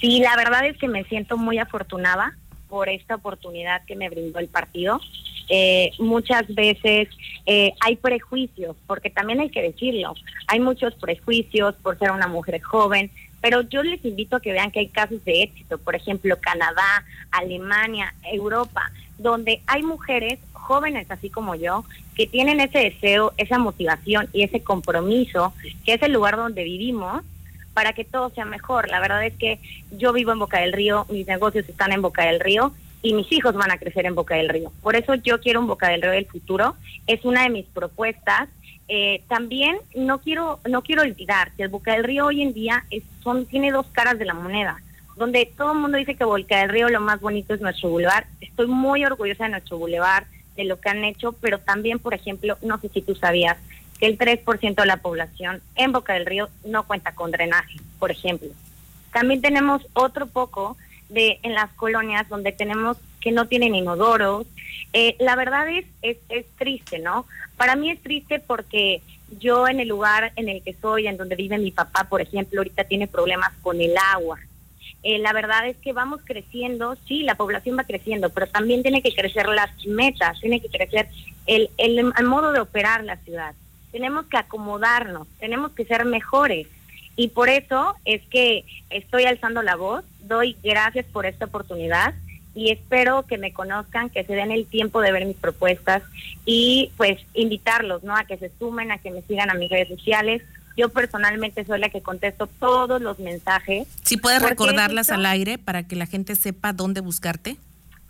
Sí, 0.00 0.20
la 0.20 0.36
verdad 0.36 0.66
es 0.66 0.76
que 0.78 0.88
me 0.88 1.04
siento 1.04 1.36
muy 1.36 1.58
afortunada 1.58 2.36
por 2.68 2.88
esta 2.88 3.14
oportunidad 3.14 3.84
que 3.86 3.96
me 3.96 4.08
brindó 4.08 4.38
el 4.38 4.48
partido. 4.48 5.00
Eh, 5.48 5.92
muchas 5.98 6.52
veces 6.54 7.08
eh, 7.46 7.72
hay 7.80 7.96
prejuicios, 7.96 8.76
porque 8.86 9.10
también 9.10 9.40
hay 9.40 9.50
que 9.50 9.62
decirlo, 9.62 10.14
hay 10.48 10.60
muchos 10.60 10.94
prejuicios 10.94 11.74
por 11.76 11.98
ser 11.98 12.10
una 12.10 12.26
mujer 12.26 12.60
joven, 12.60 13.10
pero 13.40 13.62
yo 13.62 13.82
les 13.82 14.04
invito 14.04 14.36
a 14.36 14.40
que 14.40 14.52
vean 14.52 14.70
que 14.72 14.80
hay 14.80 14.88
casos 14.88 15.24
de 15.24 15.42
éxito, 15.42 15.78
por 15.78 15.94
ejemplo, 15.94 16.36
Canadá, 16.40 17.04
Alemania, 17.30 18.12
Europa, 18.24 18.90
donde 19.18 19.60
hay 19.66 19.82
mujeres 19.82 20.38
jóvenes 20.52 21.08
así 21.10 21.30
como 21.30 21.54
yo, 21.54 21.84
que 22.16 22.26
tienen 22.26 22.60
ese 22.60 22.78
deseo, 22.78 23.32
esa 23.36 23.58
motivación 23.58 24.28
y 24.32 24.42
ese 24.42 24.62
compromiso, 24.62 25.54
que 25.84 25.94
es 25.94 26.02
el 26.02 26.12
lugar 26.12 26.36
donde 26.36 26.64
vivimos, 26.64 27.22
para 27.72 27.92
que 27.92 28.04
todo 28.04 28.30
sea 28.30 28.46
mejor. 28.46 28.88
La 28.88 29.00
verdad 29.00 29.24
es 29.24 29.34
que 29.34 29.60
yo 29.92 30.12
vivo 30.12 30.32
en 30.32 30.38
Boca 30.38 30.60
del 30.60 30.72
Río, 30.72 31.06
mis 31.10 31.26
negocios 31.26 31.68
están 31.68 31.92
en 31.92 32.02
Boca 32.02 32.24
del 32.24 32.40
Río 32.40 32.72
y 33.06 33.14
mis 33.14 33.30
hijos 33.30 33.54
van 33.54 33.70
a 33.70 33.78
crecer 33.78 34.04
en 34.04 34.16
Boca 34.16 34.34
del 34.34 34.48
Río. 34.48 34.72
Por 34.82 34.96
eso 34.96 35.14
yo 35.14 35.40
quiero 35.40 35.60
un 35.60 35.68
Boca 35.68 35.88
del 35.88 36.02
Río 36.02 36.10
del 36.10 36.26
futuro. 36.26 36.74
Es 37.06 37.24
una 37.24 37.44
de 37.44 37.50
mis 37.50 37.66
propuestas. 37.66 38.48
Eh, 38.88 39.22
también 39.28 39.78
no 39.94 40.18
quiero 40.18 40.60
no 40.68 40.82
quiero 40.82 41.02
olvidar 41.02 41.52
que 41.52 41.62
el 41.62 41.68
Boca 41.68 41.92
del 41.92 42.04
Río 42.04 42.26
hoy 42.26 42.42
en 42.42 42.52
día 42.52 42.84
es, 42.90 43.04
son 43.22 43.46
tiene 43.46 43.70
dos 43.70 43.86
caras 43.92 44.18
de 44.18 44.24
la 44.24 44.34
moneda, 44.34 44.80
donde 45.16 45.50
todo 45.56 45.72
el 45.72 45.78
mundo 45.78 45.98
dice 45.98 46.16
que 46.16 46.24
Boca 46.24 46.58
del 46.58 46.68
Río 46.68 46.88
lo 46.88 47.00
más 47.00 47.20
bonito 47.20 47.54
es 47.54 47.60
nuestro 47.60 47.90
bulevar. 47.90 48.26
Estoy 48.40 48.66
muy 48.66 49.04
orgullosa 49.04 49.44
de 49.44 49.50
nuestro 49.50 49.78
bulevar, 49.78 50.26
de 50.56 50.64
lo 50.64 50.80
que 50.80 50.88
han 50.88 51.04
hecho, 51.04 51.32
pero 51.32 51.58
también, 51.58 52.00
por 52.00 52.12
ejemplo, 52.12 52.58
no 52.62 52.80
sé 52.80 52.88
si 52.88 53.02
tú 53.02 53.14
sabías 53.14 53.56
que 54.00 54.06
el 54.06 54.18
3% 54.18 54.74
de 54.74 54.86
la 54.86 54.96
población 54.96 55.62
en 55.76 55.92
Boca 55.92 56.14
del 56.14 56.26
Río 56.26 56.48
no 56.64 56.86
cuenta 56.86 57.14
con 57.14 57.30
drenaje, 57.30 57.78
por 58.00 58.10
ejemplo. 58.10 58.48
También 59.12 59.40
tenemos 59.40 59.86
otro 59.94 60.26
poco 60.26 60.76
de 61.08 61.38
en 61.42 61.54
las 61.54 61.72
colonias 61.74 62.28
donde 62.28 62.52
tenemos 62.52 62.96
que 63.20 63.32
no 63.32 63.46
tienen 63.46 63.74
inodoros. 63.74 64.46
Eh, 64.92 65.16
la 65.18 65.36
verdad 65.36 65.68
es, 65.68 65.84
es, 66.02 66.16
es 66.28 66.46
triste, 66.58 66.98
¿no? 66.98 67.26
Para 67.56 67.76
mí 67.76 67.90
es 67.90 68.00
triste 68.02 68.38
porque 68.38 69.02
yo 69.40 69.66
en 69.68 69.80
el 69.80 69.88
lugar 69.88 70.32
en 70.36 70.48
el 70.48 70.62
que 70.62 70.74
soy, 70.74 71.06
en 71.06 71.16
donde 71.16 71.36
vive 71.36 71.58
mi 71.58 71.70
papá, 71.70 72.04
por 72.04 72.20
ejemplo, 72.20 72.60
ahorita 72.60 72.84
tiene 72.84 73.06
problemas 73.06 73.52
con 73.62 73.80
el 73.80 73.94
agua. 73.96 74.38
Eh, 75.02 75.18
la 75.18 75.32
verdad 75.32 75.68
es 75.68 75.76
que 75.76 75.92
vamos 75.92 76.20
creciendo, 76.24 76.96
sí, 77.06 77.22
la 77.22 77.36
población 77.36 77.78
va 77.78 77.84
creciendo, 77.84 78.30
pero 78.30 78.46
también 78.46 78.82
tiene 78.82 79.02
que 79.02 79.14
crecer 79.14 79.46
las 79.48 79.70
metas, 79.86 80.40
tiene 80.40 80.60
que 80.60 80.68
crecer 80.68 81.08
el, 81.46 81.70
el, 81.76 81.98
el 81.98 82.24
modo 82.24 82.52
de 82.52 82.60
operar 82.60 83.04
la 83.04 83.16
ciudad. 83.18 83.54
Tenemos 83.92 84.26
que 84.26 84.36
acomodarnos, 84.36 85.28
tenemos 85.38 85.72
que 85.72 85.84
ser 85.84 86.04
mejores. 86.04 86.66
Y 87.14 87.28
por 87.28 87.48
eso 87.48 87.94
es 88.04 88.20
que 88.26 88.64
estoy 88.90 89.24
alzando 89.24 89.62
la 89.62 89.76
voz, 89.76 90.04
doy 90.26 90.56
gracias 90.62 91.06
por 91.06 91.26
esta 91.26 91.46
oportunidad 91.46 92.14
y 92.54 92.72
espero 92.72 93.26
que 93.26 93.36
me 93.36 93.52
conozcan, 93.52 94.08
que 94.08 94.24
se 94.24 94.32
den 94.32 94.50
el 94.50 94.66
tiempo 94.66 95.02
de 95.02 95.12
ver 95.12 95.26
mis 95.26 95.36
propuestas 95.36 96.02
y 96.46 96.90
pues 96.96 97.18
invitarlos, 97.34 98.02
¿no? 98.02 98.16
A 98.16 98.24
que 98.24 98.38
se 98.38 98.50
sumen, 98.58 98.90
a 98.90 98.98
que 98.98 99.10
me 99.10 99.20
sigan 99.22 99.50
a 99.50 99.54
mis 99.54 99.70
redes 99.70 99.88
sociales. 99.88 100.42
Yo 100.74 100.88
personalmente 100.88 101.64
soy 101.64 101.78
la 101.78 101.90
que 101.90 102.00
contesto 102.00 102.46
todos 102.46 103.00
los 103.02 103.18
mensajes. 103.18 103.86
Si 104.02 104.16
puedes 104.16 104.42
recordarlas 104.42 105.10
al 105.10 105.26
aire 105.26 105.58
para 105.58 105.86
que 105.86 105.96
la 105.96 106.06
gente 106.06 106.34
sepa 106.34 106.72
dónde 106.72 107.02
buscarte. 107.02 107.58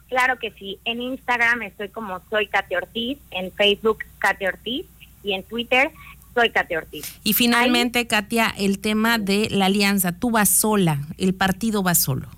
Claro 0.09 0.39
que 0.39 0.53
sí. 0.53 0.79
En 0.85 1.01
Instagram 1.01 1.63
estoy 1.63 1.89
como 1.89 2.21
soy 2.31 2.47
Kate 2.47 2.77
Ortiz, 2.77 3.19
en 3.33 3.51
Facebook 3.51 4.05
Kate 4.19 4.47
Ortiz 4.47 4.87
y 5.25 5.33
en 5.33 5.43
Twitter 5.43 5.91
soy 6.37 6.51
Katia 6.51 6.79
Ortiz. 6.79 7.19
Y 7.25 7.33
finalmente, 7.33 8.07
Katia, 8.07 8.55
el 8.59 8.79
tema 8.79 9.19
de 9.19 9.49
la 9.51 9.67
alianza. 9.67 10.13
Tú 10.13 10.31
vas 10.31 10.51
sola, 10.51 11.01
el 11.17 11.35
partido 11.35 11.83
va 11.83 11.95
solo. 11.95 12.29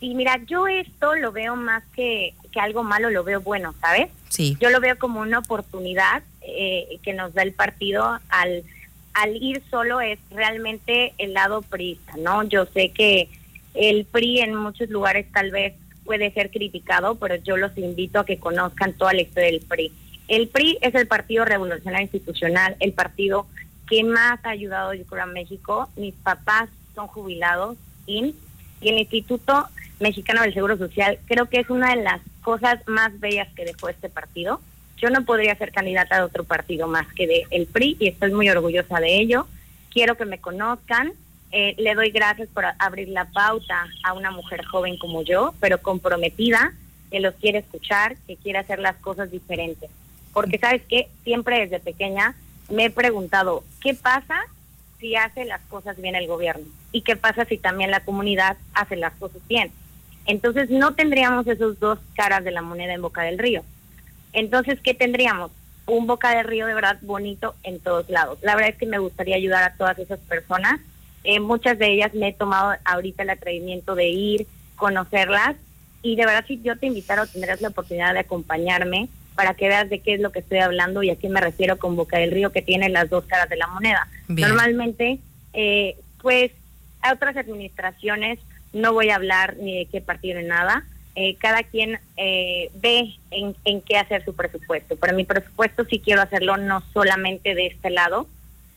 Sí, 0.00 0.14
mira, 0.14 0.40
yo 0.46 0.66
esto 0.66 1.14
lo 1.14 1.30
veo 1.30 1.54
más 1.54 1.84
que, 1.94 2.34
que 2.50 2.58
algo 2.58 2.82
malo, 2.82 3.10
lo 3.10 3.22
veo 3.22 3.40
bueno, 3.42 3.74
¿sabes? 3.80 4.08
Sí. 4.30 4.56
Yo 4.60 4.70
lo 4.70 4.80
veo 4.80 4.98
como 4.98 5.20
una 5.20 5.40
oportunidad 5.40 6.22
eh, 6.40 6.98
que 7.02 7.12
nos 7.12 7.34
da 7.34 7.42
el 7.42 7.52
partido 7.52 8.18
al, 8.30 8.64
al 9.12 9.36
ir 9.36 9.62
solo 9.70 10.00
es 10.00 10.18
realmente 10.30 11.12
el 11.18 11.34
lado 11.34 11.60
priista, 11.60 12.14
¿no? 12.18 12.42
Yo 12.44 12.64
sé 12.66 12.88
que 12.88 13.28
el 13.74 14.06
PRI 14.06 14.40
en 14.40 14.56
muchos 14.56 14.88
lugares 14.88 15.26
tal 15.32 15.50
vez 15.50 15.74
puede 16.04 16.32
ser 16.32 16.50
criticado, 16.50 17.14
pero 17.16 17.36
yo 17.36 17.56
los 17.56 17.76
invito 17.76 18.20
a 18.20 18.26
que 18.26 18.38
conozcan 18.38 18.94
toda 18.94 19.12
la 19.12 19.20
historia 19.20 19.50
del 19.50 19.60
PRI. 19.60 19.92
El 20.28 20.48
PRI 20.48 20.78
es 20.80 20.94
el 20.94 21.06
Partido 21.06 21.44
Revolucionario 21.44 22.04
Institucional, 22.04 22.76
el 22.80 22.92
partido 22.92 23.46
que 23.88 24.04
más 24.04 24.40
ha 24.44 24.50
ayudado 24.50 24.94
yo 24.94 25.04
creo 25.04 25.24
a 25.24 25.26
México. 25.26 25.88
Mis 25.96 26.14
papás 26.14 26.68
son 26.94 27.06
jubilados 27.08 27.76
y 28.06 28.34
el 28.80 28.98
Instituto 28.98 29.68
Mexicano 30.00 30.42
del 30.42 30.54
Seguro 30.54 30.76
Social 30.78 31.18
creo 31.26 31.46
que 31.46 31.60
es 31.60 31.70
una 31.70 31.94
de 31.94 32.02
las 32.02 32.20
cosas 32.42 32.80
más 32.86 33.18
bellas 33.20 33.48
que 33.54 33.64
dejó 33.64 33.88
este 33.88 34.08
partido. 34.08 34.60
Yo 34.96 35.10
no 35.10 35.24
podría 35.24 35.56
ser 35.56 35.72
candidata 35.72 36.16
de 36.16 36.22
otro 36.22 36.44
partido 36.44 36.86
más 36.86 37.06
que 37.14 37.26
de 37.26 37.46
el 37.50 37.66
PRI 37.66 37.96
y 37.98 38.08
estoy 38.08 38.32
muy 38.32 38.48
orgullosa 38.48 39.00
de 39.00 39.20
ello. 39.20 39.46
Quiero 39.90 40.16
que 40.16 40.24
me 40.24 40.38
conozcan. 40.38 41.12
Eh, 41.50 41.74
le 41.76 41.94
doy 41.94 42.10
gracias 42.10 42.48
por 42.48 42.64
abrir 42.78 43.08
la 43.08 43.26
pauta 43.26 43.86
a 44.04 44.14
una 44.14 44.30
mujer 44.30 44.64
joven 44.64 44.96
como 44.96 45.22
yo, 45.22 45.54
pero 45.60 45.82
comprometida, 45.82 46.72
que 47.10 47.20
los 47.20 47.34
quiere 47.34 47.58
escuchar, 47.58 48.16
que 48.26 48.36
quiere 48.36 48.60
hacer 48.60 48.78
las 48.78 48.96
cosas 48.96 49.30
diferentes 49.30 49.90
porque 50.32 50.58
sabes 50.58 50.82
que 50.82 51.08
siempre 51.24 51.60
desde 51.60 51.80
pequeña 51.80 52.34
me 52.70 52.86
he 52.86 52.90
preguntado, 52.90 53.64
¿qué 53.80 53.94
pasa 53.94 54.40
si 54.98 55.16
hace 55.16 55.44
las 55.44 55.60
cosas 55.62 56.00
bien 56.00 56.14
el 56.14 56.26
gobierno? 56.26 56.64
¿Y 56.92 57.02
qué 57.02 57.16
pasa 57.16 57.44
si 57.44 57.58
también 57.58 57.90
la 57.90 58.04
comunidad 58.04 58.56
hace 58.74 58.96
las 58.96 59.12
cosas 59.14 59.40
bien? 59.48 59.72
Entonces 60.26 60.70
no 60.70 60.94
tendríamos 60.94 61.46
esos 61.46 61.78
dos 61.80 61.98
caras 62.14 62.44
de 62.44 62.52
la 62.52 62.62
moneda 62.62 62.94
en 62.94 63.02
Boca 63.02 63.22
del 63.22 63.38
Río. 63.38 63.64
Entonces, 64.32 64.78
¿qué 64.80 64.94
tendríamos? 64.94 65.50
Un 65.86 66.06
Boca 66.06 66.34
del 66.34 66.46
Río 66.46 66.66
de 66.66 66.74
verdad 66.74 66.98
bonito 67.02 67.54
en 67.64 67.80
todos 67.80 68.08
lados. 68.08 68.38
La 68.42 68.54
verdad 68.54 68.70
es 68.70 68.76
que 68.76 68.86
me 68.86 68.98
gustaría 68.98 69.36
ayudar 69.36 69.64
a 69.64 69.74
todas 69.74 69.98
esas 69.98 70.20
personas. 70.20 70.80
Eh, 71.24 71.40
muchas 71.40 71.78
de 71.78 71.92
ellas 71.92 72.14
me 72.14 72.28
he 72.28 72.32
tomado 72.32 72.74
ahorita 72.84 73.24
el 73.24 73.30
atrevimiento 73.30 73.94
de 73.94 74.08
ir, 74.08 74.46
conocerlas. 74.76 75.56
Y 76.02 76.16
de 76.16 76.26
verdad, 76.26 76.44
si 76.46 76.60
yo 76.62 76.76
te 76.78 76.86
invitara 76.86 77.22
o 77.22 77.26
tendrás 77.26 77.60
la 77.60 77.68
oportunidad 77.68 78.14
de 78.14 78.20
acompañarme, 78.20 79.08
para 79.34 79.54
que 79.54 79.68
veas 79.68 79.88
de 79.88 80.00
qué 80.00 80.14
es 80.14 80.20
lo 80.20 80.32
que 80.32 80.40
estoy 80.40 80.58
hablando 80.58 81.02
y 81.02 81.10
a 81.10 81.16
qué 81.16 81.28
me 81.28 81.40
refiero 81.40 81.78
con 81.78 81.96
Boca 81.96 82.18
del 82.18 82.30
Río, 82.30 82.52
que 82.52 82.62
tiene 82.62 82.88
las 82.88 83.08
dos 83.10 83.24
caras 83.24 83.48
de 83.48 83.56
la 83.56 83.66
moneda. 83.66 84.08
Bien. 84.28 84.48
Normalmente, 84.48 85.18
eh, 85.52 85.96
pues, 86.20 86.52
a 87.00 87.12
otras 87.12 87.36
administraciones 87.36 88.38
no 88.72 88.92
voy 88.92 89.10
a 89.10 89.16
hablar 89.16 89.56
ni 89.58 89.78
de 89.78 89.86
qué 89.86 90.00
partido 90.00 90.40
ni 90.40 90.46
nada. 90.46 90.84
Eh, 91.14 91.36
cada 91.36 91.62
quien 91.62 91.98
eh, 92.16 92.70
ve 92.74 93.14
en, 93.30 93.54
en 93.64 93.82
qué 93.82 93.98
hacer 93.98 94.24
su 94.24 94.34
presupuesto. 94.34 94.96
Pero 94.96 95.14
mi 95.14 95.24
presupuesto 95.24 95.84
sí 95.84 96.00
quiero 96.00 96.22
hacerlo 96.22 96.56
no 96.56 96.82
solamente 96.92 97.54
de 97.54 97.66
este 97.66 97.90
lado. 97.90 98.26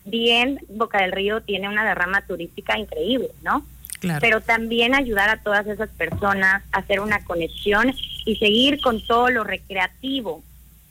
Bien, 0.04 0.60
Boca 0.68 1.02
del 1.02 1.14
Río 1.14 1.42
tiene 1.42 1.70
una 1.70 1.86
derrama 1.86 2.22
turística 2.22 2.78
increíble, 2.78 3.30
¿no? 3.42 3.66
Claro. 4.00 4.20
pero 4.22 4.42
también 4.42 4.94
ayudar 4.94 5.30
a 5.30 5.38
todas 5.38 5.66
esas 5.68 5.90
personas 5.90 6.64
a 6.72 6.80
hacer 6.80 7.00
una 7.00 7.24
conexión 7.24 7.94
y 8.26 8.36
seguir 8.38 8.82
con 8.82 9.06
todo 9.06 9.30
lo 9.30 9.44
recreativo 9.44 10.44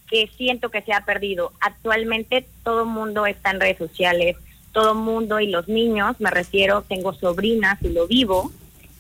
que 0.09 0.31
siento 0.37 0.71
que 0.71 0.83
se 0.83 0.93
ha 0.93 1.05
perdido. 1.05 1.53
Actualmente 1.61 2.47
todo 2.63 2.87
mundo 2.87 3.27
está 3.27 3.51
en 3.51 3.61
redes 3.61 3.79
sociales, 3.79 4.37
todo 4.73 4.95
mundo 4.95 5.41
y 5.41 5.49
los 5.49 5.69
niños, 5.69 6.21
me 6.21 6.31
refiero, 6.31 6.83
tengo 6.83 7.13
sobrinas 7.13 7.83
y 7.83 7.89
lo 7.91 8.07
vivo, 8.07 8.53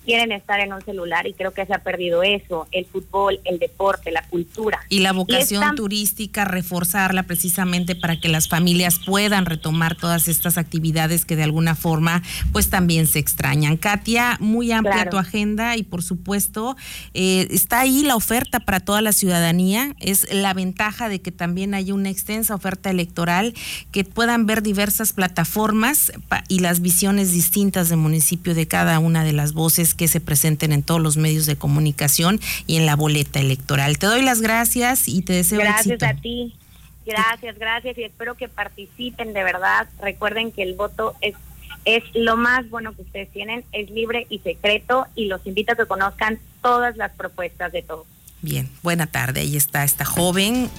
quieren 0.05 0.33
estar 0.33 0.61
en 0.61 0.73
un 0.73 0.83
celular 0.83 1.27
y 1.27 1.33
creo 1.35 1.53
que 1.53 1.64
se 1.67 1.75
ha 1.75 1.79
perdido 1.83 2.23
eso, 2.23 2.67
el 2.73 2.85
fútbol, 2.87 3.40
el 3.45 3.59
deporte, 3.59 4.11
la 4.11 4.23
cultura. 4.29 4.81
Y 4.88 5.01
la 5.01 5.12
vocación 5.12 5.62
esta- 5.62 5.75
turística, 5.75 6.45
reforzarla 6.45 7.23
precisamente 7.25 7.95
para 7.97 8.21
que 8.21 8.29
las 8.29 8.49
familias 8.49 8.99
puedan 9.05 9.47
retomar 9.47 9.97
todas 9.97 10.29
estas 10.29 10.59
actividades 10.59 11.25
que 11.25 11.37
de 11.37 11.43
alguna 11.45 11.75
forma 11.75 12.23
pues 12.53 12.71
también 12.71 13.07
se 13.07 13.19
extrañan. 13.19 13.77
Katia, 13.77 14.37
muy 14.40 14.71
amplia 14.73 14.95
Claro. 14.95 15.11
tu 15.11 15.19
agenda 15.19 15.77
y 15.77 15.83
por 15.83 16.03
supuesto 16.03 16.77
eh, 17.14 17.47
está 17.51 17.81
ahí 17.81 18.03
la 18.03 18.17
oferta 18.17 18.61
para 18.61 18.81
toda 18.81 19.01
la 19.03 19.12
ciudadanía. 19.12 19.95
Es 20.01 20.27
la 20.33 20.53
ventaja 20.55 21.09
de 21.09 21.21
que 21.21 21.33
también 21.33 21.75
haya 21.75 21.95
una 21.95 22.11
extensa 22.11 22.55
oferta 22.55 22.90
electoral, 22.90 23.55
que 23.93 24.05
puedan 24.05 24.47
ver 24.47 24.62
diversas 24.62 25.12
plataformas 25.12 26.12
y 26.49 26.61
las 26.61 26.81
visiones 26.81 27.33
distintas 27.33 27.88
de 27.88 27.97
municipio 27.97 28.55
de 28.55 28.67
cada 28.67 28.99
una 28.99 29.25
de 29.25 29.33
las 29.33 29.53
voces 29.53 29.94
que 29.95 30.09
se 30.09 30.21
presenten 30.21 30.73
en 30.73 30.83
todos 30.83 31.01
los 31.01 31.17
medios 31.17 31.47
de 31.47 31.57
comunicación 31.57 32.41
y 32.67 32.77
en 32.77 32.87
la 32.87 32.97
boleta 32.97 33.41
electoral. 33.41 33.99
Te 33.99 34.07
doy 34.07 34.23
las 34.23 34.41
gracias 34.41 35.09
y 35.09 35.23
te 35.23 35.33
deseo 35.33 35.61
Gracias 35.61 35.87
éxito. 35.87 36.07
a 36.07 36.15
ti. 36.15 36.55
Gracias, 37.07 37.59
gracias 37.59 37.99
y 37.99 38.05
espero 38.05 38.35
que 38.35 38.49
participen 38.49 39.33
de 39.33 39.45
verdad. 39.45 39.89
Recuerden 40.01 40.53
que 40.53 40.63
el 40.63 40.75
voto 40.75 41.15
es 41.21 41.35
es 41.85 42.03
lo 42.15 42.39
más 42.39 42.71
bueno 42.71 42.95
que 42.95 43.03
ustedes 43.03 43.31
tienen, 43.31 43.63
es 43.73 43.91
libre 43.91 44.27
y 44.31 44.39
secreto 44.39 45.07
y 45.15 45.27
los 45.27 45.47
invito 45.47 45.73
a 45.73 45.77
que 45.77 45.85
conozcan 45.85 46.39
todas 46.63 46.97
las 46.97 47.13
propuestas 47.13 47.73
de 47.73 47.83
todos. 47.83 48.07
Bien, 48.41 48.71
buena 48.83 49.07
tarde. 49.07 49.41
Ahí 49.41 49.55
está 49.57 49.85
esta 49.85 50.07
joven 50.07 50.71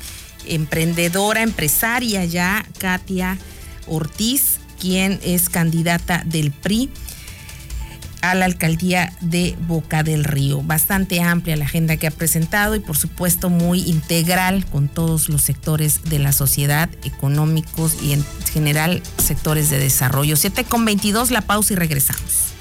emprendedora, 0.48 1.42
empresaria 1.42 2.26
ya, 2.26 2.66
Katia 2.80 3.38
Ortiz, 3.88 4.60
quien 4.80 5.20
es 5.24 5.50
candidata 5.50 6.24
del 6.26 6.52
PRI 6.52 6.90
a 8.32 8.36
la 8.36 8.46
alcaldía 8.46 9.14
de 9.22 9.56
Boca 9.68 10.04
del 10.04 10.24
Río. 10.24 10.62
Bastante 10.62 11.22
amplia 11.22 11.56
la 11.56 11.66
agenda 11.66 11.98
que 11.98 12.08
ha 12.08 12.12
presentado 12.12 12.76
y 12.76 12.80
por 12.80 12.98
supuesto 12.98 13.50
muy 13.50 13.82
integral 13.82 14.66
con 14.66 14.88
todos 14.88 15.30
los 15.30 15.42
sectores 15.42 16.04
de 16.04 16.20
la 16.20 16.32
sociedad, 16.32 16.90
económicos 17.04 17.98
y 18.02 18.14
en 18.14 18.26
general 18.52 19.02
sectores 19.18 19.70
de 19.70 19.80
desarrollo. 19.80 20.36
7 20.36 20.64
con 20.64 20.86
22, 20.86 21.32
la 21.32 21.42
pausa 21.42 21.74
y 21.74 21.76
regresamos. 21.76 22.54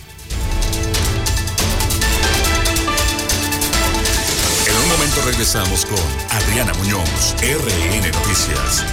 En 4.67 4.77
un 4.77 4.89
momento 4.89 5.23
regresamos 5.25 5.87
con 5.87 5.99
Adriana 6.31 6.73
Muñoz, 6.75 7.35
RN 7.41 8.11
Noticias. 8.13 8.85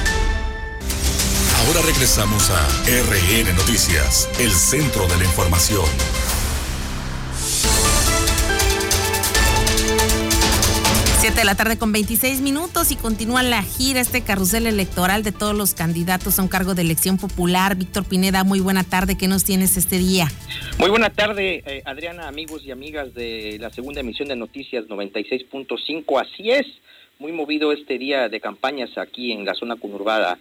Ahora 1.68 1.82
regresamos 1.86 2.50
a 2.50 2.68
RN 2.86 3.56
Noticias, 3.56 4.28
el 4.40 4.52
centro 4.52 5.08
de 5.08 5.18
la 5.18 5.26
información. 5.26 5.86
7 11.22 11.38
de 11.38 11.46
la 11.46 11.54
tarde 11.54 11.78
con 11.78 11.92
26 11.92 12.42
minutos 12.42 12.92
y 12.92 12.96
continúa 12.96 13.44
la 13.44 13.62
gira, 13.62 14.00
este 14.00 14.24
carrusel 14.24 14.66
electoral 14.66 15.22
de 15.22 15.32
todos 15.32 15.56
los 15.56 15.76
candidatos 15.76 16.40
a 16.40 16.42
un 16.42 16.48
cargo 16.48 16.74
de 16.74 16.82
elección 16.82 17.20
popular. 17.20 17.76
Víctor 17.76 18.06
Pineda, 18.06 18.44
muy 18.44 18.60
buena 18.60 18.84
tarde, 18.84 19.16
¿qué 19.16 19.28
nos 19.28 19.44
tienes 19.44 19.78
este 19.78 20.00
día? 20.00 20.26
Muy 20.80 20.90
buena 20.90 21.12
tarde, 21.12 21.62
eh, 21.64 21.84
Adriana, 21.86 22.28
amigos 22.28 22.66
y 22.66 22.72
amigas 22.72 23.14
de 23.14 23.60
la 23.62 23.70
segunda 23.70 24.00
emisión 24.00 24.30
de 24.30 24.36
Noticias 24.36 24.88
96.5. 24.88 26.20
Así 26.20 26.50
es, 26.50 26.66
muy 27.20 27.32
movido 27.32 27.72
este 27.72 28.00
día 28.00 28.28
de 28.28 28.42
campañas 28.42 28.98
aquí 28.98 29.32
en 29.32 29.46
la 29.46 29.54
zona 29.54 29.76
conurbada. 29.76 30.40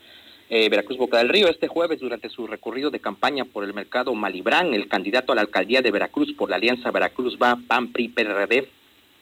Eh, 0.49 0.71
Veracruz 0.71 0.97
Boca 0.97 1.19
del 1.19 1.29
Río. 1.29 1.49
Este 1.49 1.69
jueves, 1.69 2.01
durante 2.01 2.31
su 2.31 2.47
recorrido 2.47 2.91
de 2.91 3.01
campaña 3.01 3.45
por 3.45 3.65
el 3.65 3.75
mercado 3.75 4.15
Malibrán, 4.15 4.73
el 4.73 4.89
candidato 4.89 5.33
a 5.33 5.35
la 5.35 5.43
alcaldía 5.43 5.83
de 5.83 5.91
Veracruz 5.91 6.33
por 6.33 6.49
la 6.49 6.57
Alianza 6.57 6.91
Veracruz 6.91 7.37
va 7.41 7.59
PAN 7.69 7.93
PRI 7.93 8.09
PRD 8.09 8.80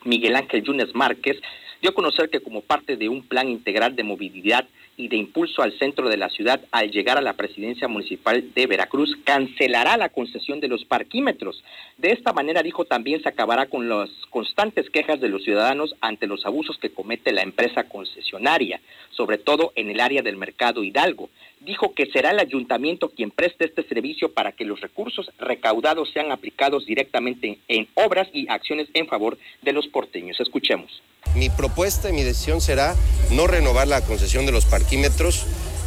Miguel 0.08 0.36
Ángel 0.36 0.64
Yunes 0.64 0.94
Márquez, 0.94 1.40
dio 1.80 1.90
a 1.90 1.94
conocer 1.94 2.30
que 2.30 2.40
como 2.40 2.62
parte 2.62 2.96
de 2.96 3.08
un 3.08 3.22
plan 3.22 3.48
integral 3.48 3.94
de 3.94 4.02
movilidad 4.02 4.66
y 4.98 5.08
de 5.08 5.16
impulso 5.16 5.62
al 5.62 5.78
centro 5.78 6.10
de 6.10 6.18
la 6.18 6.28
ciudad 6.28 6.60
al 6.72 6.90
llegar 6.90 7.16
a 7.16 7.22
la 7.22 7.32
presidencia 7.32 7.88
municipal 7.88 8.52
de 8.52 8.66
Veracruz, 8.66 9.16
cancelará 9.24 9.96
la 9.96 10.10
concesión 10.10 10.60
de 10.60 10.68
los 10.68 10.84
parquímetros. 10.84 11.64
De 11.96 12.10
esta 12.10 12.34
manera, 12.34 12.62
dijo, 12.62 12.84
también 12.84 13.22
se 13.22 13.30
acabará 13.30 13.66
con 13.66 13.88
las 13.88 14.10
constantes 14.28 14.90
quejas 14.90 15.20
de 15.20 15.28
los 15.28 15.44
ciudadanos 15.44 15.94
ante 16.02 16.26
los 16.26 16.44
abusos 16.44 16.76
que 16.76 16.90
comete 16.90 17.32
la 17.32 17.42
empresa 17.42 17.84
concesionaria, 17.84 18.80
sobre 19.10 19.38
todo 19.38 19.72
en 19.76 19.88
el 19.88 20.00
área 20.00 20.20
del 20.20 20.36
mercado 20.36 20.82
Hidalgo 20.82 21.30
dijo 21.60 21.94
que 21.94 22.06
será 22.06 22.30
el 22.30 22.38
ayuntamiento 22.38 23.10
quien 23.10 23.30
preste 23.30 23.64
este 23.64 23.82
servicio 23.84 24.32
para 24.32 24.52
que 24.52 24.64
los 24.64 24.80
recursos 24.80 25.30
recaudados 25.38 26.10
sean 26.10 26.30
aplicados 26.32 26.86
directamente 26.86 27.58
en 27.68 27.88
obras 27.94 28.28
y 28.32 28.48
acciones 28.48 28.88
en 28.94 29.06
favor 29.06 29.38
de 29.62 29.72
los 29.72 29.88
porteños. 29.88 30.40
Escuchemos. 30.40 31.02
Mi 31.34 31.50
propuesta 31.50 32.08
y 32.08 32.12
mi 32.12 32.24
decisión 32.24 32.60
será 32.60 32.94
no 33.30 33.46
renovar 33.46 33.88
la 33.88 34.00
concesión 34.00 34.46
de 34.46 34.52
los 34.52 34.64
parquímetros. 34.64 35.44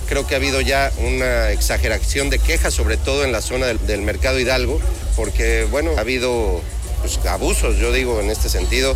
Creo 0.08 0.28
que 0.28 0.36
ha 0.36 0.38
habido 0.38 0.62
ya 0.62 0.92
una 1.00 1.52
exageración 1.52 2.30
de 2.30 2.40
quejas, 2.40 2.74
sobre 2.74 2.98
todo 2.98 3.24
en 3.24 3.32
la 3.32 3.42
zona 3.42 3.68
del, 3.68 4.02
mercado 4.02 4.40
Hidalgo, 4.40 4.80
porque 5.16 5.66
bueno, 5.72 5.92
ha 5.98 6.02
habido 6.02 6.62
pues, 7.02 7.18
abusos, 7.26 7.78
yo 7.78 7.92
digo 7.92 8.20
en 8.20 8.30
este 8.30 8.50
sentido, 8.50 8.96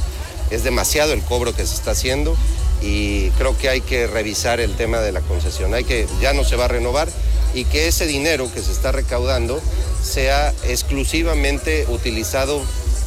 es 0.49 0.63
demasiado 0.63 1.13
el 1.13 1.21
cobro 1.21 1.55
que 1.55 1.65
se 1.65 1.73
está 1.73 1.91
haciendo 1.91 2.35
y 2.81 3.29
creo 3.31 3.57
que 3.57 3.69
hay 3.69 3.81
que 3.81 4.07
revisar 4.07 4.59
el 4.59 4.75
tema 4.75 4.99
de 4.99 5.11
la 5.11 5.21
concesión. 5.21 5.73
Hay 5.73 5.85
que, 5.85 6.07
ya 6.21 6.33
no 6.33 6.43
se 6.43 6.55
va 6.55 6.65
a 6.65 6.69
renovar 6.69 7.07
y 7.53 7.65
que 7.65 7.87
ese 7.87 8.05
dinero 8.05 8.51
que 8.53 8.61
se 8.61 8.71
está 8.71 8.91
recaudando 8.91 9.61
sea 10.03 10.53
exclusivamente 10.65 11.85
utilizado 11.89 12.61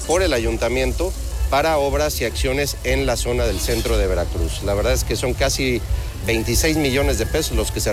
por 0.07 0.23
el 0.23 0.33
ayuntamiento 0.33 1.13
para 1.51 1.79
obras 1.79 2.21
y 2.21 2.25
acciones 2.25 2.77
en 2.85 3.07
la 3.07 3.17
zona 3.17 3.45
del 3.45 3.59
centro 3.61 3.97
de 3.99 4.07
Veracruz. 4.07 4.63
La 4.65 4.75
verdad 4.75 4.93
es 4.93 5.05
que 5.05 5.17
son 5.17 5.35
casi 5.35 5.81
26 6.27 6.77
millones 6.77 7.19
de 7.19 7.27
pesos 7.27 7.57
los 7.57 7.73
que 7.73 7.81
se 7.81 7.93